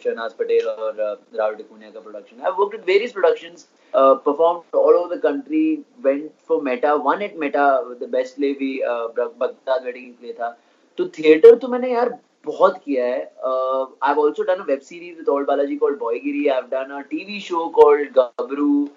शहनाज 0.05 0.33
पटेल 0.39 0.69
और 0.69 0.95
राहुल 1.01 1.55
डिकुनिया 1.55 1.91
का 1.91 2.01
production 2.01 2.47
I 2.47 2.53
work 2.59 2.73
with 2.73 2.85
various 2.87 3.13
production 3.13 3.57
perform 3.95 4.79
all 4.79 4.95
over 4.95 5.17
the 5.17 5.21
country 5.23 5.65
went 6.05 6.31
for 6.49 6.63
META 6.63 6.95
won 7.09 7.23
eight 7.23 7.37
META 7.39 7.67
the 8.01 8.09
best 8.13 8.39
ले 8.41 8.53
भी 8.61 8.79
Baghdad 8.85 9.85
wedding 9.85 10.13
play 10.15 10.33
था। 10.33 10.57
तो 10.99 11.07
theatre 11.19 11.55
तो 11.55 11.69
मैंने 11.69 11.93
यार 11.93 12.19
बहुत 12.47 12.77
किया 12.85 13.05
है। 13.07 13.21
I 13.21 14.15
have also 14.15 14.43
done 14.43 14.63
a 14.63 14.65
web 14.69 14.81
series 14.81 15.17
with 15.19 15.29
ALT 15.29 15.45
Balaji 15.45 15.77
called 15.77 15.99
Boygiri 15.99 16.47
I 16.47 16.55
have 16.55 16.67
done 16.71 16.95
a 16.95 17.01
TV 17.11 17.41
show 17.41 17.69
called 17.77 18.13
Gabru 18.19 18.89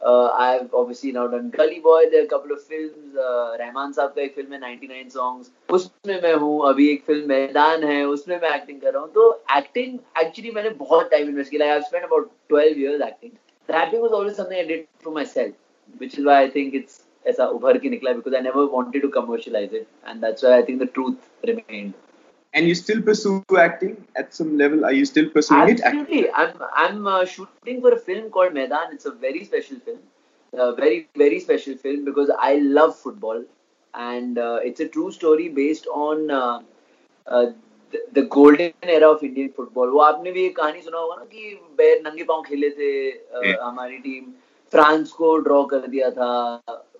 I 0.00 0.52
have 0.52 0.68
obviously 0.74 1.12
now 1.12 1.26
done 1.26 1.48
Gully 1.56 1.80
boy 1.80 2.06
there 2.06 2.26
couple 2.26 2.52
of 2.52 2.60
films 2.68 3.14
Rahman 3.60 3.92
sahab 3.92 4.12
का 4.16 4.22
एक 4.22 4.34
film 4.34 4.52
है 4.54 4.60
99 4.60 5.10
songs 5.12 5.50
उसमें 5.72 6.20
मैं 6.22 6.34
हूँ, 6.34 6.68
अभी 6.68 6.88
एक 6.92 7.02
film 7.04 7.28
मैदान 7.28 7.84
है, 7.84 8.04
उसमें 8.06 8.40
मैं 8.40 8.54
एक्टिंग 8.54 8.80
कर 8.80 8.92
रहा 8.92 9.02
हूँ। 9.02 9.10
तो 9.12 9.32
एक्टिंग 9.56 9.98
एक्चुअली 10.22 10.50
मैंने 10.50 10.70
बहुत 10.78 11.10
टाइम 11.10 11.28
इन्वेस्ट 11.28 11.50
किया। 11.50 11.72
I 11.72 11.80
spent 11.80 12.04
about 12.04 12.30
12 12.52 12.78
years 12.78 13.02
acting 13.08 13.32
rapping 13.68 14.02
was 14.02 14.12
always 14.12 14.36
something 14.36 14.58
I 14.58 14.64
did 14.66 14.84
for 15.04 15.14
myself 15.26 15.54
which 16.00 16.18
is 16.18 16.24
why 16.24 16.44
I 16.44 16.48
think 16.54 16.74
it's 16.74 17.04
ऐसा 17.24 17.46
उभर 17.48 17.78
के 17.78 17.88
निकला 17.90 18.12
because 18.12 18.34
I 18.34 18.40
never 18.42 18.68
wanted 18.72 19.02
to 19.02 19.08
commercialise 19.20 19.74
it 19.74 19.86
and 20.08 20.20
that's 20.20 20.44
why 20.44 20.56
I 20.56 20.62
think 20.68 20.82
the 20.82 20.88
truth 20.94 21.46
remained 21.46 21.92
and 22.53 22.67
you 22.67 22.75
still 22.75 23.01
pursue 23.01 23.43
acting 23.57 23.95
at 24.15 24.33
some 24.33 24.57
level? 24.57 24.85
Are 24.85 24.93
you 24.93 25.05
still 25.05 25.29
pursuing 25.29 25.69
it? 25.69 25.81
Absolutely. 25.81 26.31
I'm 26.31 26.53
I'm 26.73 27.07
uh, 27.07 27.25
shooting 27.25 27.81
for 27.81 27.93
a 27.93 27.99
film 28.09 28.29
called 28.29 28.53
Maidan. 28.53 28.93
It's 28.97 29.05
a 29.05 29.11
very 29.11 29.43
special 29.45 29.79
film, 29.79 29.99
a 30.53 30.73
very 30.75 31.07
very 31.23 31.39
special 31.39 31.77
film 31.77 32.05
because 32.05 32.31
I 32.37 32.55
love 32.79 32.95
football, 33.07 33.43
and 33.93 34.37
uh, 34.37 34.59
it's 34.71 34.79
a 34.79 34.87
true 34.87 35.11
story 35.11 35.49
based 35.49 35.87
on 35.87 36.29
uh, 36.29 36.59
uh, 37.27 37.45
the, 37.91 38.03
the 38.13 38.21
golden 38.37 38.73
era 38.83 39.09
of 39.09 39.23
Indian 39.23 39.51
football. 39.59 39.91
वो 39.97 39.99
आपने 40.11 40.31
भी 40.31 40.45
एक 40.45 40.55
कहानी 40.57 40.81
सुना 40.81 40.97
होगा 40.97 41.15
ना 41.15 41.25
कि 41.33 41.59
बैर 41.77 42.01
नंगे 42.07 42.23
पांव 42.31 42.41
खेले 42.47 42.69
थे 42.79 42.93
uh, 43.11 43.43
Yeah. 43.43 43.57
हमारी 43.61 43.97
टीम 44.07 44.31
फ्रांस 44.73 45.11
को 45.11 45.35
ड्रॉ 45.47 45.63
कर 45.73 45.87
दिया 45.87 46.09
था 46.11 46.29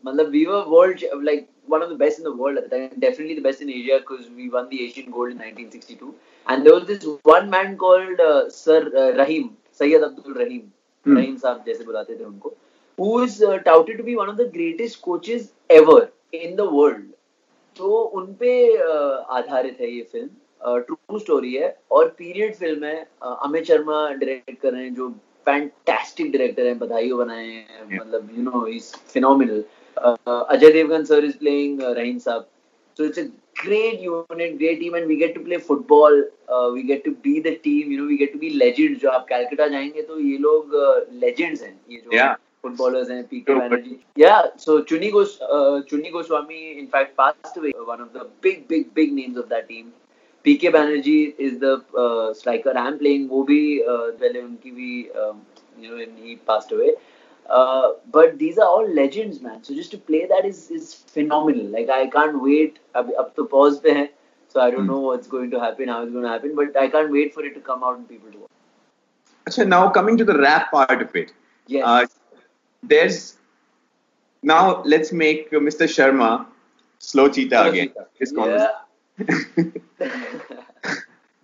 मतलब 0.05 0.31
we 0.31 0.45
were 0.47 0.63
world 0.75 1.03
like 1.29 1.47
one 1.68 1.82
of 1.82 1.90
the 1.90 1.96
best 1.96 2.18
in 2.18 2.24
the 2.24 2.32
world 2.32 2.58
at 2.58 2.70
the 2.70 2.76
time, 2.76 2.90
definitely 2.98 3.34
the 3.34 3.42
best 3.42 3.60
in 3.60 3.70
Asia 3.70 3.98
because 4.00 4.26
we 4.30 4.48
won 4.48 4.68
the 4.70 4.82
Asian 4.84 5.10
gold 5.10 5.30
in 5.32 5.38
1962. 5.38 6.14
And 6.46 6.66
there 6.66 6.74
was 6.74 6.86
this 6.86 7.06
one 7.24 7.48
man 7.50 7.76
called 7.76 8.20
uh, 8.20 8.48
Sir 8.50 8.80
uh, 8.96 9.16
Rahim, 9.18 9.56
Sayyid 9.72 10.02
Abdul 10.02 10.34
Rahim, 10.34 10.72
Hmm. 11.06 11.16
Rahim 11.16 11.36
साहब 11.38 11.64
जैसे 11.66 11.84
बुलाते 11.84 12.14
थे 12.18 12.24
उनको, 12.24 12.50
who 12.98 13.10
is 13.24 13.34
uh, 13.42 13.58
touted 13.66 13.98
to 13.98 14.04
be 14.06 14.16
one 14.16 14.28
of 14.28 14.36
the 14.36 14.46
greatest 14.56 15.00
coaches 15.02 15.52
ever 15.70 16.00
in 16.32 16.56
the 16.56 16.66
world. 16.70 17.04
तो 17.76 18.00
उन 18.18 18.26
पे 18.40 18.50
uh, 18.78 19.24
आधारित 19.38 19.80
है 19.80 19.90
ये 19.90 20.02
फ़िल्म 20.12 20.80
ट्रू 20.86 21.18
स्टोरी 21.18 21.54
है 21.54 21.68
और 21.90 22.08
पीरियड 22.18 22.54
फ़िल्म 22.54 22.84
है 22.84 23.06
uh, 23.22 23.36
अमित 23.46 23.64
शर्मा 23.64 24.00
डायरेक्ट 24.12 24.60
कर 24.60 24.72
रहे 24.72 24.82
हैं 24.82 24.94
जो 24.94 25.08
फैंटास्टिक 25.46 26.32
डायरेक्टर 26.32 26.66
हैं 26.66 26.78
बधाई 26.78 27.10
हो 27.10 27.18
बनाए 27.18 27.46
हैं. 27.46 27.84
मतलब 27.98 28.30
you 28.36 28.42
know 28.50 28.66
is 28.66 28.94
phenomenal 29.12 29.64
uh, 30.02 30.44
Ajay 30.54 30.72
Devgan 30.74 31.06
sir 31.06 31.20
is 31.20 31.36
playing 31.36 31.82
uh, 31.82 31.94
Rahim 31.94 32.18
Saab. 32.18 32.46
So 32.94 33.04
it's 33.04 33.18
a 33.18 33.30
great 33.56 34.00
unit, 34.00 34.58
great 34.58 34.80
team, 34.80 34.94
and 34.94 35.06
we 35.06 35.16
get 35.16 35.34
to 35.34 35.40
play 35.40 35.58
football. 35.58 36.24
Uh, 36.48 36.70
we 36.72 36.82
get 36.82 37.04
to 37.04 37.14
be 37.14 37.40
the 37.40 37.56
team. 37.56 37.92
You 37.92 38.00
know, 38.00 38.06
we 38.06 38.16
get 38.16 38.32
to 38.32 38.38
be 38.38 38.50
legends. 38.50 39.00
जो 39.00 39.10
आप 39.10 39.26
कैलकाटा 39.28 39.68
जाएँगे 39.68 40.02
तो 40.02 40.18
ये 40.20 40.38
लोग 40.38 40.74
legends 41.24 41.62
हैं. 41.62 41.80
ये 41.90 42.02
जो 42.04 42.10
Yeah. 42.10 42.34
footballers 42.66 43.10
हैं, 43.10 43.28
PK 43.28 43.54
Banerjee. 43.60 43.98
Yeah. 44.16 44.46
So 44.56 44.82
Chunni 44.82 45.12
Gos 45.12 45.38
uh, 45.40 45.82
Chunni 45.90 46.12
Goswami 46.12 46.78
in 46.78 46.88
fact 46.88 47.16
passed 47.16 47.56
away. 47.56 47.72
One 47.92 48.00
of 48.00 48.12
the 48.12 48.26
big, 48.42 48.66
big, 48.68 48.94
big 48.94 49.12
names 49.12 49.36
of 49.36 49.48
that 49.48 49.68
team. 49.68 49.92
Is 50.44 51.58
the 51.60 51.82
uh, 51.96 52.34
striker 52.34 52.72
I'm 52.76 52.98
playing. 52.98 53.28
वो 53.28 53.42
भी 53.42 53.78
uh, 53.80 54.10
पहले 54.20 54.40
उनकी 54.40 54.70
भी 54.70 55.10
um, 55.22 55.40
you 55.82 55.90
know 55.90 55.98
and 56.04 56.26
he 56.26 56.36
passed 56.50 56.72
away. 56.72 56.94
Uh, 57.48 57.92
but 58.10 58.38
these 58.38 58.58
are 58.58 58.66
all 58.66 58.86
legends, 58.88 59.40
man. 59.40 59.64
So 59.64 59.74
just 59.74 59.90
to 59.92 59.98
play 59.98 60.26
that 60.26 60.44
is 60.44 60.70
is 60.70 60.94
phenomenal. 60.94 61.66
Like 61.66 61.88
I 61.88 62.06
can't 62.08 62.42
wait. 62.42 62.78
I'm 62.94 63.10
up 63.18 63.34
to 63.36 63.46
pause 63.46 63.80
pe 63.80 64.08
so 64.48 64.60
I 64.60 64.70
don't 64.70 64.84
mm. 64.84 64.88
know 64.88 65.00
what's 65.00 65.26
going 65.26 65.50
to 65.52 65.60
happen, 65.60 65.88
how 65.88 66.02
it's 66.02 66.12
going 66.12 66.24
to 66.24 66.30
happen. 66.30 66.54
But 66.56 66.76
I 66.76 66.88
can't 66.88 67.10
wait 67.10 67.34
for 67.34 67.44
it 67.44 67.54
to 67.54 67.60
come 67.60 67.84
out 67.84 67.98
and 67.98 68.08
people 68.08 68.30
to 68.32 68.38
watch. 68.38 68.50
So 69.50 69.64
now 69.64 69.88
coming 69.90 70.16
to 70.18 70.24
the 70.24 70.38
rap 70.38 70.70
part 70.70 71.02
of 71.02 71.14
it. 71.16 71.32
Yes. 71.66 71.84
Uh, 71.86 72.06
there's 72.82 73.36
now 74.42 74.82
let's 74.84 75.12
make 75.12 75.50
Mr. 75.50 75.86
Sharma 75.86 76.46
slow 76.98 77.28
cheetah 77.28 77.56
slow 77.56 77.70
again. 77.70 77.92
Cheetah. 78.18 78.84
Yeah. 79.18 79.64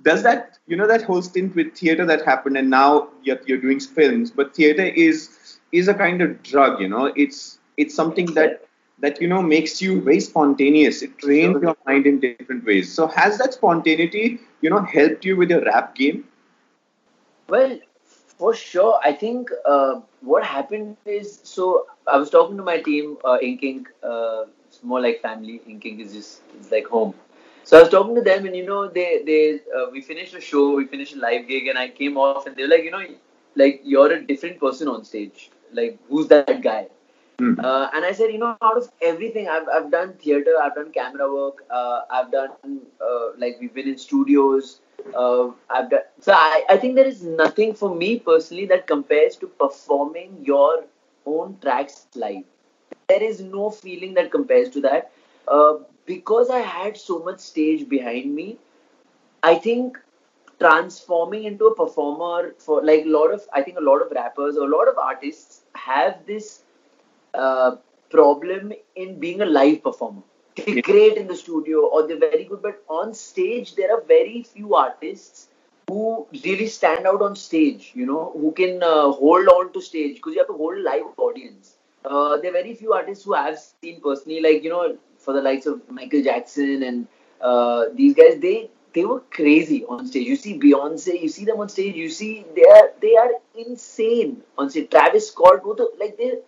Does 0.03 0.23
that 0.23 0.59
you 0.67 0.77
know 0.77 0.87
that 0.87 1.03
whole 1.03 1.23
stint 1.23 1.55
with 1.55 1.75
theater 1.75 2.05
that 2.07 2.25
happened, 2.25 2.57
and 2.57 2.69
now 2.71 3.09
you're, 3.23 3.41
you're 3.47 3.59
doing 3.59 3.81
films, 3.81 4.31
but 4.31 4.55
theater 4.55 4.85
is 4.85 5.29
is 5.75 5.89
a 5.89 5.95
kind 5.95 6.23
of 6.23 6.43
drug. 6.43 6.81
You 6.81 6.89
know, 6.89 7.13
it's 7.17 7.59
it's 7.77 7.95
something 7.95 8.35
that 8.35 8.67
that 9.01 9.21
you 9.21 9.29
know 9.29 9.43
makes 9.43 9.83
you 9.83 10.01
very 10.01 10.21
spontaneous. 10.21 11.03
It 11.03 11.19
trains 11.19 11.63
your 11.63 11.77
mind 11.87 12.07
in 12.07 12.21
different 12.21 12.65
ways. 12.65 12.93
So 12.93 13.07
has 13.09 13.39
that 13.39 13.55
spontaneity 13.55 14.41
you 14.61 14.71
know 14.71 14.83
helped 14.83 15.25
you 15.25 15.37
with 15.37 15.51
your 15.51 15.65
rap 15.65 15.95
game? 15.95 16.25
Well, 17.49 17.79
for 18.39 18.55
sure. 18.55 18.99
I 19.05 19.13
think 19.13 19.51
uh, 19.67 20.01
what 20.21 20.45
happened 20.45 20.97
is 21.07 21.41
so 21.45 21.87
I 22.07 22.17
was 22.17 22.31
talking 22.31 22.57
to 22.57 22.63
my 22.63 22.79
team, 22.81 23.17
uh, 23.25 23.39
Ink 23.43 23.63
Ink. 23.63 23.89
Uh, 24.03 24.45
it's 24.67 24.83
more 24.83 25.01
like 25.01 25.21
family. 25.23 25.61
Ink 25.67 25.85
Ink 25.87 26.01
is 26.01 26.13
just 26.13 26.43
it's 26.59 26.71
like 26.71 26.87
home. 26.87 27.15
So 27.65 27.79
I 27.79 27.81
was 27.83 27.91
talking 27.91 28.15
to 28.17 28.23
them, 28.23 28.47
and 28.47 28.57
you 28.57 28.67
know, 28.67 28.89
they 28.89 29.23
they 29.27 29.61
uh, 29.77 29.87
we 29.93 30.01
finished 30.03 30.35
a 30.35 30.41
show, 30.41 30.75
we 30.77 30.87
finished 30.87 31.15
a 31.17 31.19
live 31.19 31.49
gig, 31.49 31.67
and 31.69 31.79
I 31.79 31.89
came 31.89 32.17
off, 32.19 32.47
and 32.47 32.57
they 32.57 32.63
were 32.63 32.69
like, 32.69 32.85
you 32.85 32.91
know, 32.91 33.05
like 33.57 33.81
you're 33.85 34.13
a 34.13 34.23
different 34.23 34.61
person 34.61 34.89
on 34.89 35.05
stage. 35.05 35.51
Like 35.75 35.99
who's 36.09 36.29
that 36.29 36.63
guy? 36.63 36.89
Hmm. 37.39 37.59
Uh, 37.59 37.89
and 37.93 38.05
I 38.05 38.13
said, 38.13 38.31
you 38.31 38.39
know, 38.39 38.57
out 38.63 38.77
of 38.77 38.91
everything, 39.03 39.49
I've, 39.49 39.67
I've 39.69 39.91
done 39.91 40.13
theater, 40.15 40.55
I've 40.63 40.75
done 40.77 40.93
camera 40.93 41.33
work, 41.33 41.65
uh, 41.69 42.03
I've 42.09 42.31
done, 42.31 42.53
uh, 43.01 43.31
like, 43.37 43.57
we've 43.61 43.75
been 43.75 43.89
in 43.89 43.99
studios, 43.99 44.81
uh, 45.17 45.49
I've 45.69 45.91
done. 45.91 46.03
So 46.21 46.33
I, 46.33 46.63
I 46.71 46.77
think 46.77 46.95
there 46.95 47.07
is 47.07 47.25
nothing 47.25 47.75
for 47.75 47.93
me 47.93 48.21
personally 48.21 48.67
that 48.67 48.87
compares 48.87 49.35
to 49.39 49.49
performing 49.49 50.39
your 50.45 50.85
own 51.27 51.59
tracks 51.61 52.07
live. 52.15 52.45
There 53.09 53.23
is 53.23 53.41
no 53.41 53.71
feeling 53.71 54.15
that 54.15 54.31
compares 54.31 54.69
to 54.71 54.81
that. 54.83 55.11
Uh, 55.49 55.79
because 56.07 56.51
I 56.51 56.61
had 56.61 56.97
so 56.97 57.19
much 57.19 57.41
stage 57.41 57.89
behind 57.89 58.33
me, 58.33 58.59
I 59.43 59.57
think 59.57 59.99
transforming 60.65 61.45
into 61.45 61.67
a 61.67 61.75
performer 61.75 62.55
for 62.59 62.83
like 62.85 63.05
a 63.05 63.09
lot 63.17 63.33
of 63.39 63.49
I 63.53 63.63
think 63.63 63.79
a 63.79 63.87
lot 63.91 64.03
of 64.07 64.13
rappers 64.13 64.57
or 64.57 64.67
a 64.69 64.77
lot 64.77 64.89
of 64.89 64.99
artists 64.99 65.63
have 65.75 66.27
this 66.27 66.63
uh, 67.35 67.77
problem 68.11 68.73
in 68.97 69.19
being 69.19 69.41
a 69.43 69.47
live 69.47 69.83
performer. 69.83 70.23
They're 70.57 70.83
great 70.83 71.17
in 71.17 71.27
the 71.27 71.37
studio 71.37 71.81
or 71.87 72.07
they're 72.07 72.19
very 72.19 72.45
good, 72.45 72.63
but 72.63 72.83
on 72.89 73.13
stage 73.15 73.75
there 73.75 73.93
are 73.95 74.03
very 74.03 74.43
few 74.45 74.75
artists 74.75 75.49
who 75.89 76.27
really 76.45 76.67
stand 76.69 77.07
out 77.07 77.21
on 77.23 77.37
stage, 77.37 77.93
you 77.95 78.07
know, 78.07 78.33
who 78.35 78.53
can 78.53 78.83
uh, 78.83 79.11
hold 79.11 79.49
on 79.49 79.73
to 79.73 79.81
stage 79.83 80.17
because 80.17 80.35
you 80.35 80.39
have 80.39 80.49
to 80.49 80.55
hold 80.55 80.79
a 80.79 80.83
live 80.83 81.03
audience. 81.19 81.77
Uh, 82.05 82.37
there 82.39 82.51
are 82.51 82.59
very 82.63 82.75
few 82.75 82.93
artists 82.93 83.25
who 83.25 83.35
I've 83.35 83.59
seen 83.59 84.01
personally, 84.01 84.41
like, 84.41 84.63
you 84.63 84.71
know, 84.71 84.97
for 85.19 85.35
the 85.35 85.43
likes 85.43 85.67
of 85.67 85.81
Michael 85.91 86.23
Jackson 86.23 86.83
and 86.83 87.07
uh, 87.41 87.87
these 87.95 88.15
guys, 88.15 88.39
they 88.41 88.71
they 88.95 89.05
were 89.05 89.21
crazy 89.31 89.85
on 89.85 90.07
stage. 90.07 90.27
You 90.27 90.37
see 90.37 90.59
Beyonce, 90.59 91.21
you 91.21 91.29
see 91.29 91.45
them 91.45 91.61
on 91.61 91.69
stage, 91.69 91.95
you 91.97 92.09
see 92.09 92.45
they 92.57 92.65
are 92.65 92.91
they 93.01 93.17
are 93.17 93.31
insane 93.57 94.43
on 94.57 94.71
stage. 94.71 94.91
Travis 94.91 95.29
Scott, 95.29 95.63
like 95.99 96.17
they 96.17 96.39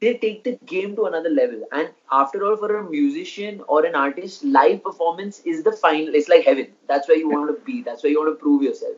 they 0.00 0.14
take 0.14 0.42
the 0.42 0.58
game 0.66 0.96
to 0.96 1.04
another 1.04 1.30
level. 1.30 1.62
And 1.70 1.90
after 2.10 2.44
all, 2.44 2.56
for 2.56 2.76
a 2.76 2.82
musician 2.90 3.62
or 3.68 3.84
an 3.86 3.94
artist, 3.94 4.42
live 4.42 4.82
performance 4.82 5.40
is 5.44 5.62
the 5.62 5.72
final. 5.72 6.14
It's 6.14 6.28
like 6.28 6.44
heaven. 6.44 6.68
That's 6.88 7.08
where 7.08 7.16
you 7.16 7.28
want 7.28 7.56
to 7.56 7.64
be. 7.64 7.82
That's 7.82 8.02
where 8.02 8.10
you 8.10 8.20
want 8.20 8.36
to 8.36 8.42
prove 8.42 8.62
yourself. 8.62 8.96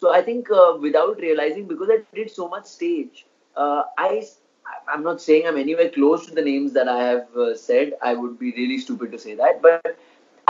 So 0.00 0.12
I 0.12 0.22
think 0.22 0.50
uh, 0.50 0.76
without 0.80 1.18
realizing, 1.20 1.66
because 1.68 1.88
I 1.90 1.98
did 2.14 2.30
so 2.30 2.48
much 2.48 2.66
stage, 2.66 3.26
uh, 3.56 3.82
I 3.98 4.26
I'm 4.92 5.02
not 5.02 5.20
saying 5.20 5.46
I'm 5.46 5.56
anywhere 5.56 5.90
close 5.90 6.26
to 6.26 6.34
the 6.34 6.42
names 6.42 6.72
that 6.72 6.88
I 6.88 7.02
have 7.02 7.36
uh, 7.36 7.56
said. 7.56 7.94
I 8.02 8.14
would 8.14 8.38
be 8.38 8.52
really 8.52 8.78
stupid 8.78 9.12
to 9.12 9.18
say 9.18 9.34
that, 9.34 9.62
but 9.62 9.96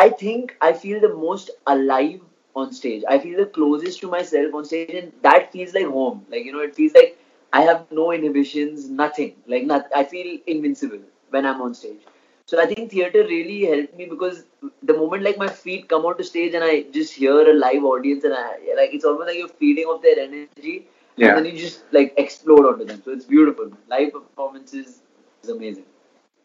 I 0.00 0.09
think 0.09 0.57
I 0.61 0.73
feel 0.73 1.00
the 1.00 1.14
most 1.14 1.50
alive 1.66 2.21
on 2.57 2.73
stage. 2.73 3.02
I 3.09 3.19
feel 3.19 3.37
the 3.38 3.47
closest 3.47 4.00
to 4.00 4.09
myself 4.09 4.54
on 4.54 4.64
stage, 4.64 4.95
and 5.00 5.12
that 5.23 5.52
feels 5.52 5.75
like 5.75 5.87
home. 5.87 6.25
Like 6.30 6.45
you 6.45 6.52
know, 6.52 6.61
it 6.69 6.75
feels 6.75 6.95
like 6.95 7.19
I 7.52 7.62
have 7.62 7.85
no 7.90 8.12
inhibitions, 8.12 8.88
nothing. 8.88 9.35
Like 9.47 9.66
not, 9.66 9.90
I 9.95 10.04
feel 10.04 10.38
invincible 10.47 11.00
when 11.30 11.45
I'm 11.47 11.61
on 11.61 11.75
stage. 11.75 12.00
So 12.47 12.61
I 12.61 12.66
think 12.66 12.90
theater 12.90 13.25
really 13.25 13.59
helped 13.64 13.97
me 13.97 14.07
because 14.07 14.45
the 14.83 14.95
moment 14.95 15.23
like 15.23 15.37
my 15.38 15.49
feet 15.49 15.88
come 15.88 16.07
onto 16.07 16.25
stage 16.25 16.54
and 16.54 16.64
I 16.64 16.83
just 16.95 17.12
hear 17.14 17.35
a 17.50 17.54
live 17.54 17.85
audience 17.85 18.25
and 18.25 18.35
I 18.35 18.47
like 18.78 18.95
it's 18.95 19.04
almost 19.04 19.28
like 19.28 19.37
you're 19.37 19.54
feeding 19.61 19.85
off 19.85 20.02
their 20.02 20.19
energy 20.19 20.87
yeah. 21.16 21.37
and 21.37 21.47
then 21.47 21.54
you 21.54 21.61
just 21.61 21.85
like 21.92 22.14
explode 22.16 22.66
onto 22.66 22.87
them. 22.87 23.02
So 23.04 23.12
it's 23.12 23.25
beautiful. 23.25 23.71
Live 23.88 24.12
performances 24.14 25.02
is 25.45 25.50
amazing. 25.50 25.85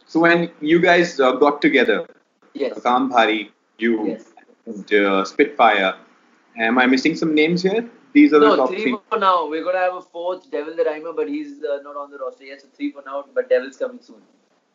So 0.05 0.19
when 0.19 0.51
you 0.61 0.79
guys 0.79 1.19
uh, 1.19 1.31
got 1.31 1.61
together, 1.61 2.05
yes, 2.55 2.81
Kam 2.81 3.09
Bhari, 3.09 3.51
you, 3.77 4.07
yes. 4.07 4.25
and 4.65 4.93
uh, 4.93 5.23
Spitfire. 5.25 5.93
Am 6.57 6.79
I 6.79 6.85
missing 6.87 7.15
some 7.15 7.35
names 7.35 7.61
here? 7.61 7.87
These 8.13 8.33
are 8.33 8.39
no, 8.39 8.51
the 8.51 8.57
top 8.57 8.69
three, 8.69 8.83
three 8.83 8.97
for 9.09 9.19
now. 9.19 9.47
We're 9.49 9.63
gonna 9.63 9.77
have 9.77 9.95
a 9.95 10.01
fourth, 10.01 10.49
Devil 10.49 10.75
the 10.75 10.85
Rhymer, 10.85 11.11
but 11.11 11.27
he's 11.27 11.63
uh, 11.63 11.81
not 11.83 11.97
on 11.97 12.11
the 12.11 12.17
roster 12.17 12.45
yet. 12.45 12.61
So 12.61 12.67
three 12.75 12.91
for 12.91 13.03
now, 13.05 13.25
but 13.33 13.49
Devil's 13.49 13.75
coming 13.75 13.99
soon. 14.01 14.21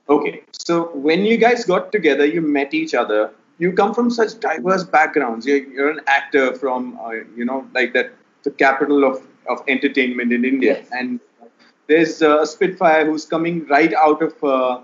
Okay, 0.09 0.43
so 0.53 0.91
when 0.95 1.25
you 1.25 1.37
guys 1.39 1.65
got 1.65 1.91
together, 1.93 2.27
you 2.27 2.43
met 2.43 2.75
each 2.75 2.95
other. 2.95 3.31
You 3.59 3.73
come 3.73 3.95
from 3.95 4.11
such 4.11 4.39
diverse 4.41 4.85
backgrounds. 4.85 5.47
You're, 5.47 5.65
you're 5.73 5.91
an 5.91 6.01
actor 6.07 6.55
from, 6.55 6.99
uh, 7.01 7.11
you 7.37 7.45
know, 7.45 7.69
like 7.75 7.93
that, 7.95 8.13
the 8.43 8.51
capital 8.51 9.05
of, 9.05 9.23
of 9.49 9.63
entertainment 9.69 10.33
in 10.33 10.45
India, 10.45 10.79
yes. 10.79 10.89
and 10.93 11.21
there's 11.87 12.23
uh, 12.23 12.45
Spitfire 12.45 13.05
who's 13.05 13.25
coming 13.25 13.67
right 13.69 13.93
out 13.95 14.23
of, 14.23 14.45
uh, 14.45 14.81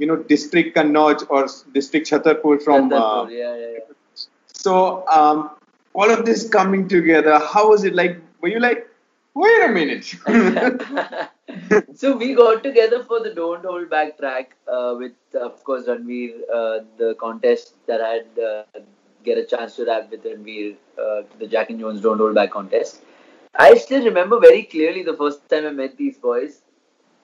you 0.00 0.06
know, 0.06 0.16
district 0.16 0.76
Kannauj 0.76 1.26
or 1.28 1.46
district 1.72 2.10
Chhatarpur 2.10 2.62
from. 2.62 2.90
Chhatarpur, 2.90 3.26
uh, 3.26 3.28
yeah, 3.28 3.56
yeah, 3.56 3.72
yeah. 3.72 4.24
So 4.46 5.06
um, 5.08 5.50
all 5.92 6.10
of 6.10 6.24
this 6.24 6.48
coming 6.48 6.88
together, 6.88 7.38
how 7.38 7.68
was 7.70 7.84
it 7.84 7.94
like? 7.94 8.20
Were 8.40 8.48
you 8.48 8.60
like, 8.60 8.88
wait 9.34 9.64
a 9.64 9.68
minute? 9.68 10.04
so 11.94 12.16
we 12.16 12.34
got 12.34 12.62
together 12.62 13.02
for 13.04 13.20
the 13.20 13.34
Don't 13.34 13.64
Hold 13.64 13.90
Back 13.90 14.16
track 14.18 14.56
uh, 14.66 14.94
with, 14.98 15.12
of 15.34 15.62
course, 15.64 15.86
Ranveer, 15.86 16.40
uh, 16.52 16.80
the 16.96 17.14
contest 17.20 17.74
that 17.86 18.00
I 18.00 18.08
had 18.08 18.38
uh, 18.38 18.80
get 19.24 19.36
a 19.38 19.44
chance 19.44 19.76
to 19.76 19.84
rap 19.84 20.10
with 20.10 20.24
Ranveer, 20.24 20.76
uh, 20.98 21.22
the 21.38 21.46
Jack 21.46 21.70
and 21.70 21.78
Jones 21.78 22.00
Don't 22.00 22.18
Hold 22.18 22.34
Back 22.34 22.50
contest. 22.50 23.02
I 23.54 23.74
still 23.74 24.04
remember 24.04 24.38
very 24.38 24.62
clearly 24.62 25.02
the 25.02 25.16
first 25.16 25.48
time 25.48 25.66
I 25.66 25.70
met 25.70 25.96
these 25.96 26.16
boys. 26.16 26.62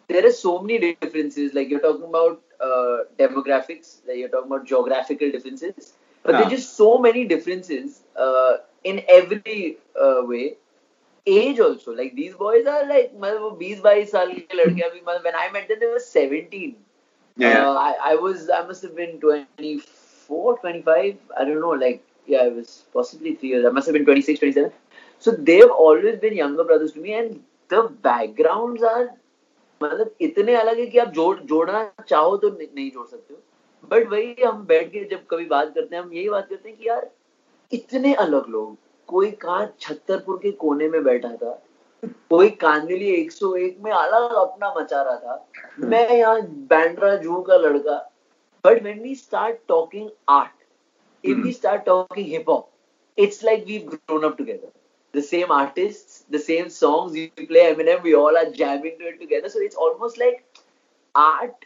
There 0.09 0.27
are 0.27 0.33
so 0.33 0.61
many 0.61 0.95
differences. 1.01 1.55
Like 1.55 1.69
you're 1.69 1.81
talking 1.81 2.05
about 2.05 2.43
uh, 2.60 2.98
demographics, 3.20 3.98
like 4.08 4.18
you're 4.18 4.30
talking 4.30 4.52
about 4.52 4.66
geographical 4.66 5.32
differences 5.32 5.94
but 6.24 6.34
yeah. 6.34 6.42
there's 6.42 6.62
just 6.62 6.78
so 6.78 6.98
many 6.98 7.26
differences 7.26 8.02
uh, 8.16 8.58
in 8.84 9.04
every 9.10 9.78
uh, 10.00 10.22
way. 10.22 10.58
Age 11.26 11.60
also, 11.60 11.94
like 11.94 12.16
these 12.16 12.34
boys 12.34 12.66
are 12.66 12.86
like, 12.88 13.14
मतलब 13.14 13.42
वो 13.42 13.50
20 13.58 13.82
22 13.82 14.06
साल 14.12 14.32
के 14.34 14.56
लड़के 14.58 14.82
अभी 14.82 15.04
when 15.06 15.36
I 15.36 15.52
met 15.52 15.68
them 15.68 15.80
they 15.80 15.86
were 15.86 16.00
17. 16.00 16.76
Yeah. 17.38 17.70
Uh, 17.70 17.74
I, 17.74 17.96
I 18.04 18.16
was 18.16 18.50
I 18.50 18.66
must 18.66 18.82
have 18.82 18.96
been 18.96 19.20
24, 19.20 20.58
25. 20.60 21.18
I 21.38 21.46
don't 21.46 21.62
know. 21.62 21.70
Like 21.70 22.04
yeah, 22.26 22.40
I 22.40 22.48
was 22.48 22.86
possibly 22.92 23.36
three 23.36 23.50
years. 23.50 23.66
I 23.66 23.70
must 23.70 23.86
have 23.86 23.94
been 23.94 24.06
26, 24.06 24.40
27. 24.40 24.72
So 25.20 25.32
they've 25.32 25.70
always 25.70 26.18
been 26.20 26.36
younger 26.36 26.64
brothers 26.64 26.94
to 26.94 27.00
me, 27.00 27.14
and 27.14 27.44
the 27.68 27.84
backgrounds 28.02 28.82
are 28.82 29.12
मतलब 29.81 30.15
इतने 30.21 30.55
अलग 30.55 30.79
है 30.79 30.87
कि 30.87 30.99
आप 30.99 31.09
जोड़ 31.13 31.39
जोड़ना 31.41 31.91
चाहो 32.09 32.37
तो 32.37 32.49
नहीं 32.51 32.91
जोड़ 32.91 33.07
सकते 33.07 33.35
हो 33.35 33.41
बट 33.91 34.09
वही 34.11 34.35
हम 34.45 34.65
बैठ 34.67 34.91
के 34.93 35.05
जब 35.05 35.27
कभी 35.31 35.45
बात 35.47 35.75
करते 35.75 35.97
हैं 35.97 36.03
हम 36.03 36.13
यही 36.13 36.29
बात 36.29 36.49
करते 36.51 36.69
हैं 36.69 36.79
कि 36.79 36.89
यार 36.89 37.11
इतने 37.73 38.15
अलग 38.15 38.49
लोग 38.49 38.77
कोई 39.09 39.31
कहा 39.43 39.65
छत्तरपुर 39.81 40.39
के 40.43 40.51
कोने 40.63 40.89
में 40.89 41.03
बैठा 41.05 41.35
था 41.37 41.63
कोई 42.31 42.49
कांदिली 42.61 43.13
101 43.25 43.85
में 43.85 43.91
अलग 43.93 44.35
अपना 44.37 44.73
मचा 44.79 45.03
रहा 45.03 45.17
था 45.17 45.87
मैं 45.89 46.09
यहाँ 46.11 46.41
बैंड्रा 46.73 47.15
जू 47.17 47.41
का 47.43 47.57
लड़का 47.57 47.99
but 48.65 48.83
when 48.83 49.01
we 49.03 49.15
start 49.15 49.57
talking 49.69 50.09
art 50.29 50.65
if 51.25 51.39
we 51.39 51.53
start 51.53 51.85
talking 51.85 52.27
hip 52.27 52.51
hop 52.51 52.69
it's 53.19 53.45
like 53.45 53.65
we 53.67 53.79
grown 53.87 54.25
up 54.25 54.39
together. 54.39 54.73
The 55.15 55.23
same 55.23 55.53
artists, 55.53 56.16
the 56.31 56.39
same 56.39 56.69
songs. 56.69 57.17
You 57.17 57.31
play 57.31 57.73
Eminem, 57.73 58.03
we 58.03 58.15
all 58.15 58.37
are 58.37 58.51
jamming 58.51 58.99
to 58.99 59.09
it 59.09 59.21
together. 59.21 59.49
So 59.49 59.61
it's 59.61 59.77
almost 59.77 60.19
like 60.19 60.45
art 61.15 61.65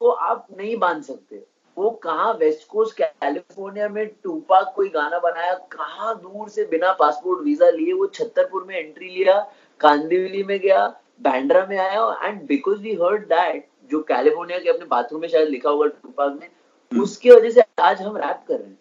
को 0.00 0.10
आप 0.10 0.46
नहीं 0.56 0.76
बाँध 0.76 1.02
सकते 1.02 1.42
वो 1.76 1.90
कहा 2.04 2.30
west 2.38 2.66
coast 2.68 2.96
California 2.96 3.88
में 3.88 4.06
Tupac 4.22 4.72
कोई 4.76 4.88
गाना 4.88 5.18
बनाया 5.18 5.54
कहा 5.72 6.12
दूर 6.14 6.48
से 6.48 6.64
बिना 6.70 6.92
पासपोर्ट 7.00 7.44
वीज़ा 7.44 7.68
लिए 7.70 7.92
वो 7.92 8.06
छत्तरपुर 8.14 8.64
में 8.64 8.74
एंट्री 8.76 9.08
लिया 9.08 9.38
कांदिवली 9.80 10.42
में 10.42 10.58
गया 10.60 10.86
बैंड्रा 11.22 11.64
में 11.70 11.76
आया 11.78 12.02
and 12.24 12.42
because 12.46 12.80
we 12.82 12.94
heard 13.02 13.24
that 13.28 13.66
जो 13.90 14.00
कैलिफ़ोर्निया 14.08 14.58
के 14.58 14.68
अपने 14.70 14.86
बाथरूम 14.86 15.20
में 15.20 15.28
शायद 15.28 15.48
लिखा 15.48 15.70
होगा 15.70 15.86
टूपाक 15.86 16.32
में 16.40 16.48
hmm. 16.48 17.02
उसकी 17.02 17.30
वजह 17.30 17.50
से 17.50 17.64
आज 17.82 18.02
हम 18.02 18.16
रैप 18.16 18.44
कर 18.48 18.54
रहे 18.54 18.68
हैं 18.68 18.78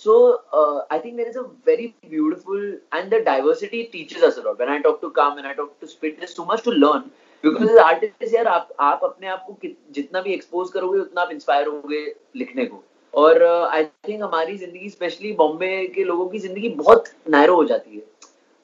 So 0.00 0.40
uh, 0.50 0.82
I 0.90 0.98
think 0.98 1.16
there 1.16 1.28
is 1.28 1.36
a 1.36 1.46
very 1.64 1.94
beautiful 2.08 2.60
and 2.92 3.10
the 3.10 3.20
diversity 3.22 3.84
teaches 3.86 4.22
us 4.22 4.38
a 4.38 4.42
lot. 4.42 4.58
When 4.58 4.70
I 4.70 4.80
talk 4.80 5.00
to 5.02 5.10
Kam 5.10 5.36
and 5.36 5.46
I 5.46 5.52
talk 5.52 5.78
to 5.80 5.86
Spit, 5.86 6.18
there's 6.18 6.34
so 6.34 6.44
much 6.44 6.62
to 6.68 6.78
learn. 6.84 7.10
Because 7.44 7.78
artist 7.78 8.34
यार 8.34 8.46
आप 8.46 8.68
आप 8.80 9.00
अपने 9.04 9.26
आप 9.28 9.44
को 9.46 9.68
जितना 9.94 10.20
भी 10.22 10.32
expose 10.32 10.70
करोगे 10.70 10.98
उतना 11.00 11.20
आप 11.22 11.30
इंस्पायर 11.32 11.66
होगे 11.66 12.00
लिखने 12.36 12.64
को 12.64 12.82
और 13.14 13.42
आई 13.44 13.82
uh, 13.82 13.88
थिंक 14.08 14.22
हमारी 14.22 14.56
ज़िंदगी 14.56 14.88
स्पेशली 14.90 15.32
बॉम्बे 15.36 15.86
के 15.94 16.04
लोगों 16.04 16.26
की 16.28 16.38
ज़िंदगी 16.38 16.68
बहुत 16.82 17.08
नैरो 17.30 17.54
हो 17.56 17.64
जाती 17.64 17.96
है 17.96 18.02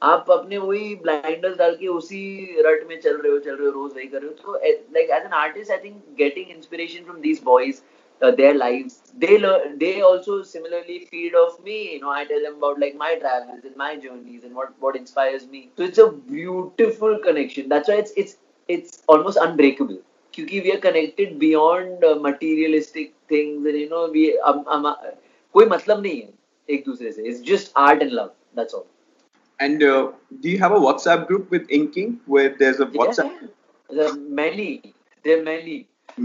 आप 0.03 0.31
अपने 0.31 0.59
वही 0.59 0.95
ब्लाइंडर्स 1.03 1.57
डाल 1.59 1.75
के 1.77 1.87
उसी 1.89 2.23
रट 2.67 2.87
में 2.89 3.01
चल 3.01 3.17
रहे 3.17 3.33
हो 3.33 3.39
चल 3.39 3.57
रहे 3.57 3.67
हो 3.67 3.73
रोज 3.73 3.93
वही 3.95 4.07
कर 4.07 4.23
रहे 4.23 4.29
हो 4.29 4.35
तो 4.43 4.59
like 4.95 5.11
as 5.11 5.25
an 5.25 5.33
artist 5.39 5.71
I 5.73 5.79
think 5.85 6.03
getting 6.19 6.51
inspiration 6.57 7.05
from 7.05 7.21
these 7.21 7.41
boys 7.45 7.81
uh, 8.22 8.32
their 8.32 8.54
lives 8.54 9.02
they 9.18 9.38
learn 9.40 9.78
they 9.80 10.02
also 10.02 10.42
similarly 10.44 11.08
feed 11.12 11.34
off 11.36 11.60
me 11.64 11.94
you 11.94 12.00
know 12.00 12.12
i 12.12 12.24
tell 12.26 12.42
them 12.42 12.56
about 12.58 12.80
like 12.80 12.96
my 12.96 13.16
travels 13.16 13.64
and 13.64 13.76
my 13.76 13.96
journeys 13.96 14.44
and 14.44 14.56
what 14.56 14.74
what 14.80 14.96
inspires 14.96 15.48
me 15.48 15.70
so 15.78 15.84
it's 15.84 15.98
a 15.98 16.12
beautiful 16.12 17.18
connection 17.24 17.68
that's 17.70 17.90
why 17.90 17.96
it's 17.96 18.14
it's 18.16 18.38
it's 18.68 19.04
almost 19.08 19.38
unbreakable 19.48 20.00
क्योंकि 20.36 20.64
we 20.64 20.72
are 20.74 20.80
connected 20.84 21.38
beyond 21.40 22.04
uh, 22.06 22.16
materialistic 22.26 23.14
things 23.28 23.66
and 23.66 23.78
you 23.78 23.90
know 23.90 24.10
we 24.12 24.40
um, 24.52 24.64
um, 24.68 24.86
uh, 24.86 24.96
कोई 25.54 25.66
मतलब 25.66 26.02
नहीं 26.02 26.22
है 26.22 26.30
एक 26.76 26.84
दूसरे 26.86 27.12
से 27.12 27.24
it's 27.32 27.42
just 27.52 27.74
art 27.86 28.04
and 28.06 28.14
love 28.20 28.32
that's 28.60 28.74
all 28.74 28.88
and 29.66 29.84
uh, 29.84 30.12
do 30.44 30.50
you 30.50 30.60
have 30.60 30.76
a 30.78 30.80
WhatsApp 30.86 31.28
group 31.28 31.52
with 31.56 31.74
inking 31.80 32.14
where 32.36 32.56
there's 32.62 32.80
a 32.80 32.86
WhatsApp 32.86 33.34
yeah, 33.42 33.98
there 33.98 34.10
are 34.12 34.18
many 34.42 34.70
there 35.24 35.40
are 35.40 35.44
many 35.44 35.78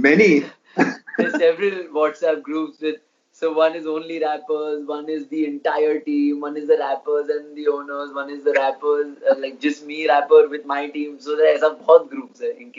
many 0.06 0.30
there's 1.18 1.32
several 1.32 1.84
WhatsApp 1.98 2.42
groups 2.42 2.80
with 2.80 2.96
so 3.32 3.52
one 3.52 3.74
is 3.74 3.86
only 3.86 4.18
rappers, 4.18 4.86
one 4.86 5.10
is 5.10 5.28
the 5.28 5.44
entire 5.44 6.00
team, 6.00 6.40
one 6.40 6.56
is 6.56 6.68
the 6.68 6.78
rappers 6.78 7.28
and 7.28 7.54
the 7.54 7.68
owners, 7.68 8.14
one 8.14 8.30
is 8.30 8.42
the 8.44 8.52
rappers, 8.52 9.18
uh, 9.30 9.34
like 9.38 9.60
just 9.60 9.84
me 9.84 10.08
rapper 10.08 10.48
with 10.48 10.64
my 10.64 10.88
team. 10.88 11.20
So 11.20 11.36
there 11.36 11.62
are 11.62 11.74
both 11.74 12.08
groups 12.08 12.40
in 12.40 12.72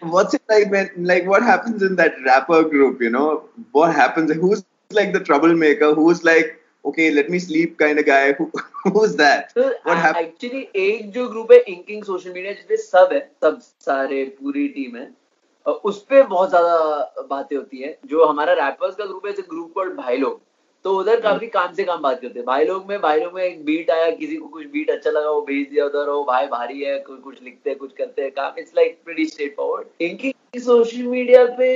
What's 0.00 0.32
it 0.32 0.42
like 0.48 0.70
when, 0.70 0.88
like, 0.96 1.26
what 1.26 1.42
happens 1.42 1.82
in 1.82 1.96
that 1.96 2.14
rapper 2.24 2.62
group? 2.62 3.02
You 3.02 3.10
know, 3.10 3.44
what 3.72 3.94
happens? 3.94 4.32
Who's 4.32 4.64
like 4.90 5.12
the 5.12 5.20
troublemaker? 5.20 5.92
Who's 5.94 6.24
like, 6.24 6.58
okay, 6.86 7.10
let 7.10 7.28
me 7.28 7.38
sleep 7.38 7.78
kind 7.78 7.98
of 7.98 8.06
guy? 8.06 8.32
Who, 8.32 8.50
who's 8.84 9.16
that? 9.16 9.52
So 9.52 9.74
what 9.82 9.98
happens? 9.98 10.26
Actually, 10.26 10.70
एक 10.74 11.12
जो 11.12 11.28
group 11.34 11.52
है 11.52 11.64
inking 11.66 12.02
social 12.02 12.32
media 12.32 12.54
जिसपे 12.54 12.76
सब 12.76 13.12
है, 13.12 13.20
सब 13.42 13.60
सारे 13.60 14.24
पूरी 14.40 14.68
team 14.78 14.96
है. 14.96 15.10
उस 15.65 16.01
पर 16.03 16.23
बहुत 16.23 16.49
ज़्यादा 16.49 17.25
बातें 17.29 17.55
होती 17.55 17.77
है। 17.77 17.97
जो 18.05 18.25
हमारा 18.25 18.53
रैपर्स 18.55 18.95
का 18.95 19.05
ग्रुप 19.05 19.27
है 19.27 19.33
ग्रुप 19.33 19.71
कॉल्ड 19.75 19.93
भाई 19.95 20.17
लोग 20.17 20.39
तो 20.85 20.93
उधर 20.97 21.19
काफ़ी 21.21 21.47
काम 21.49 21.73
से 21.73 21.83
काम 21.83 22.01
बात 22.01 22.21
करते 22.21 22.39
हैं। 22.39 22.45
भाई 22.45 22.65
लोग 22.65 22.85
में 22.85 23.01
भाई 23.01 23.19
लोग 23.19 23.33
में 23.33 23.43
एक 23.43 23.63
बीट 23.65 23.89
आया 23.91 24.09
किसी 24.11 24.35
को 24.35 24.47
कुछ 24.47 24.65
बीट 24.67 24.89
अच्छा 24.89 25.11
लगा 25.11 25.29
वो 25.29 25.41
भेज 25.41 25.67
दिया 25.69 25.85
उधर 25.85 26.09
वो 26.09 26.23
भाई 26.25 26.47
भारी 26.47 26.81
है 26.81 26.97
कुछ 26.99 27.19
कुछ 27.21 27.41
लिखते 27.43 27.69
हैं 27.69 27.79
कुछ 27.79 27.93
करते 27.93 28.21
हैं 28.21 28.31
काम। 28.31 28.59
It's 28.59 28.71
like 28.75 28.99
pretty 29.05 29.25
straight 29.25 29.55
forward 29.57 30.03
इनकी 30.03 30.33
सोशल 30.55 31.03
मीडिया 31.03 31.45
पे 31.57 31.69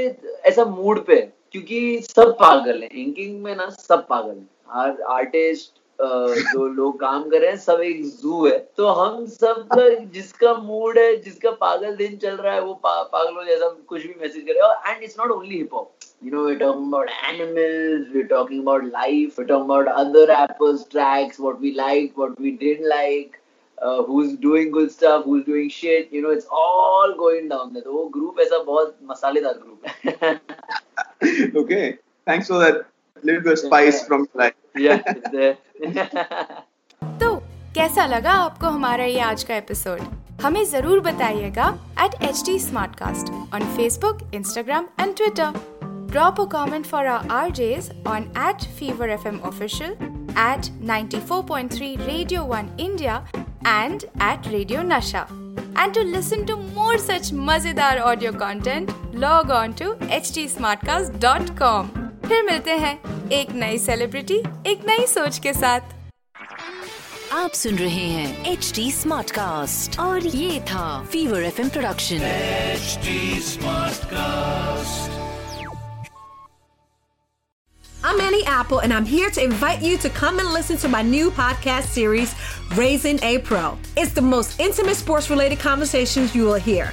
ऐसा 0.45 0.65
मूड 0.65 1.06
पे 1.06 1.19
क्योंकि 1.52 2.00
सब 2.02 2.36
पागल 2.39 2.82
है। 2.84 2.89
इंकिंग 2.93 3.41
में 3.43 3.56
ना 3.56 3.69
सब 3.71 4.08
पागल 4.08 4.36
है। 4.36 4.95
आर्टिस्ट 5.10 5.80
जो 5.99 6.67
लोग 6.67 6.99
काम 6.99 7.29
कर 7.29 7.39
रहे 7.41 7.49
हैं 7.49 7.58
सब 7.58 7.81
एक 7.81 8.03
जू 8.05 8.45
है। 8.45 8.58
तो 8.77 8.88
हम 8.88 9.25
सब 9.27 9.67
जिसका 10.13 10.53
मूड 10.53 10.97
है 10.99 11.15
जिसका 11.17 11.51
पागल 11.62 11.95
दिन 11.95 12.17
चल 12.17 12.36
रहा 12.36 12.53
है 12.53 12.62
वो 12.62 12.73
पा, 12.73 13.01
पागलों 13.03 13.45
जैसा 13.45 13.67
कुछ 13.88 14.01
भी 14.01 14.13
मैसेज 14.21 14.43
करे। 14.47 14.60
और 14.60 14.75
and 14.88 15.03
it's 15.03 15.15
not 15.19 15.31
only 15.31 15.58
hip 15.58 15.73
hop 15.73 15.91
you 16.23 16.31
know 16.31 16.43
we 16.47 16.55
talk 16.55 16.75
about 16.75 17.10
animals 17.10 18.13
we 18.15 18.23
talking 18.23 18.62
about 18.62 18.84
life 18.86 19.39
we 19.39 19.45
talk 19.45 19.62
about 19.63 19.88
other 19.88 20.31
people's 20.31 20.86
tracks 20.91 21.39
what 21.39 21.60
we 21.62 21.71
like 21.77 22.13
what 22.17 22.41
we 22.41 22.51
didn't 22.51 22.88
like 22.88 23.38
who 24.10 24.23
is 24.23 24.36
doing 24.41 24.71
good 24.71 24.89
stuff 24.89 25.27
who 25.27 25.38
is 25.38 25.45
doing 25.49 25.69
shit 25.71 26.13
you 26.13 26.21
know 26.21 26.31
it's 26.31 26.47
all 26.63 27.13
going 27.17 27.49
down 27.49 27.79
तो 27.79 27.91
वो 27.91 28.05
group 28.17 28.39
ऐसा 28.39 28.60
बहुत 28.63 28.97
मसालेदार 29.12 29.53
group 29.53 29.86
है। 30.21 30.34
Okay 31.62 31.91
thanks 31.91 32.47
for 32.47 32.63
that 32.63 32.84
little 33.23 33.55
spice 33.55 34.05
from 34.08 34.25
life 34.38 34.79
yeah 34.81 34.93
it's 34.93 35.29
there 35.29 35.58
तो 37.19 37.35
कैसा 37.75 38.05
लगा 38.05 38.31
आपको 38.33 38.67
हमारा 38.67 39.05
ये 39.05 39.19
आज 39.21 39.43
का 39.43 39.55
एपिसोड 39.55 40.01
हमें 40.41 40.63
ज़रूर 40.65 40.99
बताइएगा 40.99 41.67
at 42.03 42.13
H 42.23 42.43
D 42.45 42.57
Smart 42.59 42.95
Cast 42.95 43.31
on 43.55 43.63
Facebook 43.75 44.19
Instagram 44.35 44.88
and 44.99 45.15
Twitter 45.17 45.59
drop 46.11 46.39
a 46.41 46.45
comment 46.51 46.85
for 46.85 47.05
our 47.05 47.27
RJs 47.51 47.89
on 48.07 48.31
at 48.39 48.63
Fever 48.79 49.09
F 49.09 49.27
M 49.27 49.39
official 49.45 49.91
at 49.91 50.71
ninety 50.83 51.19
four 51.21 51.43
point 51.47 51.71
three 51.71 51.95
radio 51.97 52.43
one 52.45 52.69
India 52.79 53.17
and 53.67 54.03
at 54.03 54.47
radio 54.47 54.81
Nasha 54.85 55.27
and 55.79 55.93
to 55.93 56.03
listen 56.03 56.45
to 56.45 56.55
more 56.55 56.97
such 57.01 57.31
मज़ेदार 57.43 57.99
audio 58.03 58.31
content 58.39 58.91
log 59.17 59.51
on 59.53 59.73
to 59.73 59.93
H 60.09 60.33
D 60.35 60.47
Smart 60.47 60.85
Cast 60.85 61.21
dot 61.21 61.57
com 61.59 62.04
फिर 62.26 62.42
मिलते 62.50 62.76
हैं 62.85 62.98
एक 63.38 63.50
नई 63.54 63.78
celebrity 63.78 64.38
एक 64.70 64.85
नई 64.88 65.06
सोच 65.06 65.38
के 65.46 65.52
साथ 65.52 65.98
आप 67.33 67.52
सुन 67.54 67.76
रहे 67.78 68.06
हैं 68.09 68.52
एच 68.52 68.72
डी 68.76 68.90
स्मार्ट 68.92 69.30
कास्ट 69.30 69.98
और 70.00 70.26
ये 70.26 70.61
था 70.70 70.87
fever 71.12 71.42
F 71.42 71.61
production 71.61 72.22
H 72.22 72.98
smart 73.50 74.04
cast 74.14 75.18
I'm 78.02 78.20
Annie 78.20 78.44
Apple, 78.46 78.78
and 78.78 78.94
I'm 78.94 79.04
here 79.04 79.28
to 79.30 79.42
invite 79.44 79.83
you 79.83 79.98
to 79.98 80.11
come 80.11 80.38
and 80.38 80.52
listen 80.54 80.78
to 80.78 80.88
my 80.88 81.02
new 81.02 81.30
podcast 81.30 81.90
series, 81.96 82.35
Raising 82.78 83.20
a 83.22 83.33
Pro. 83.40 83.76
It's 83.94 84.14
the 84.14 84.22
most 84.22 84.59
intimate 84.59 84.96
sports 84.96 85.28
related 85.28 85.59
conversations 85.59 86.35
you 86.35 86.46
will 86.46 86.62
hear. 86.70 86.92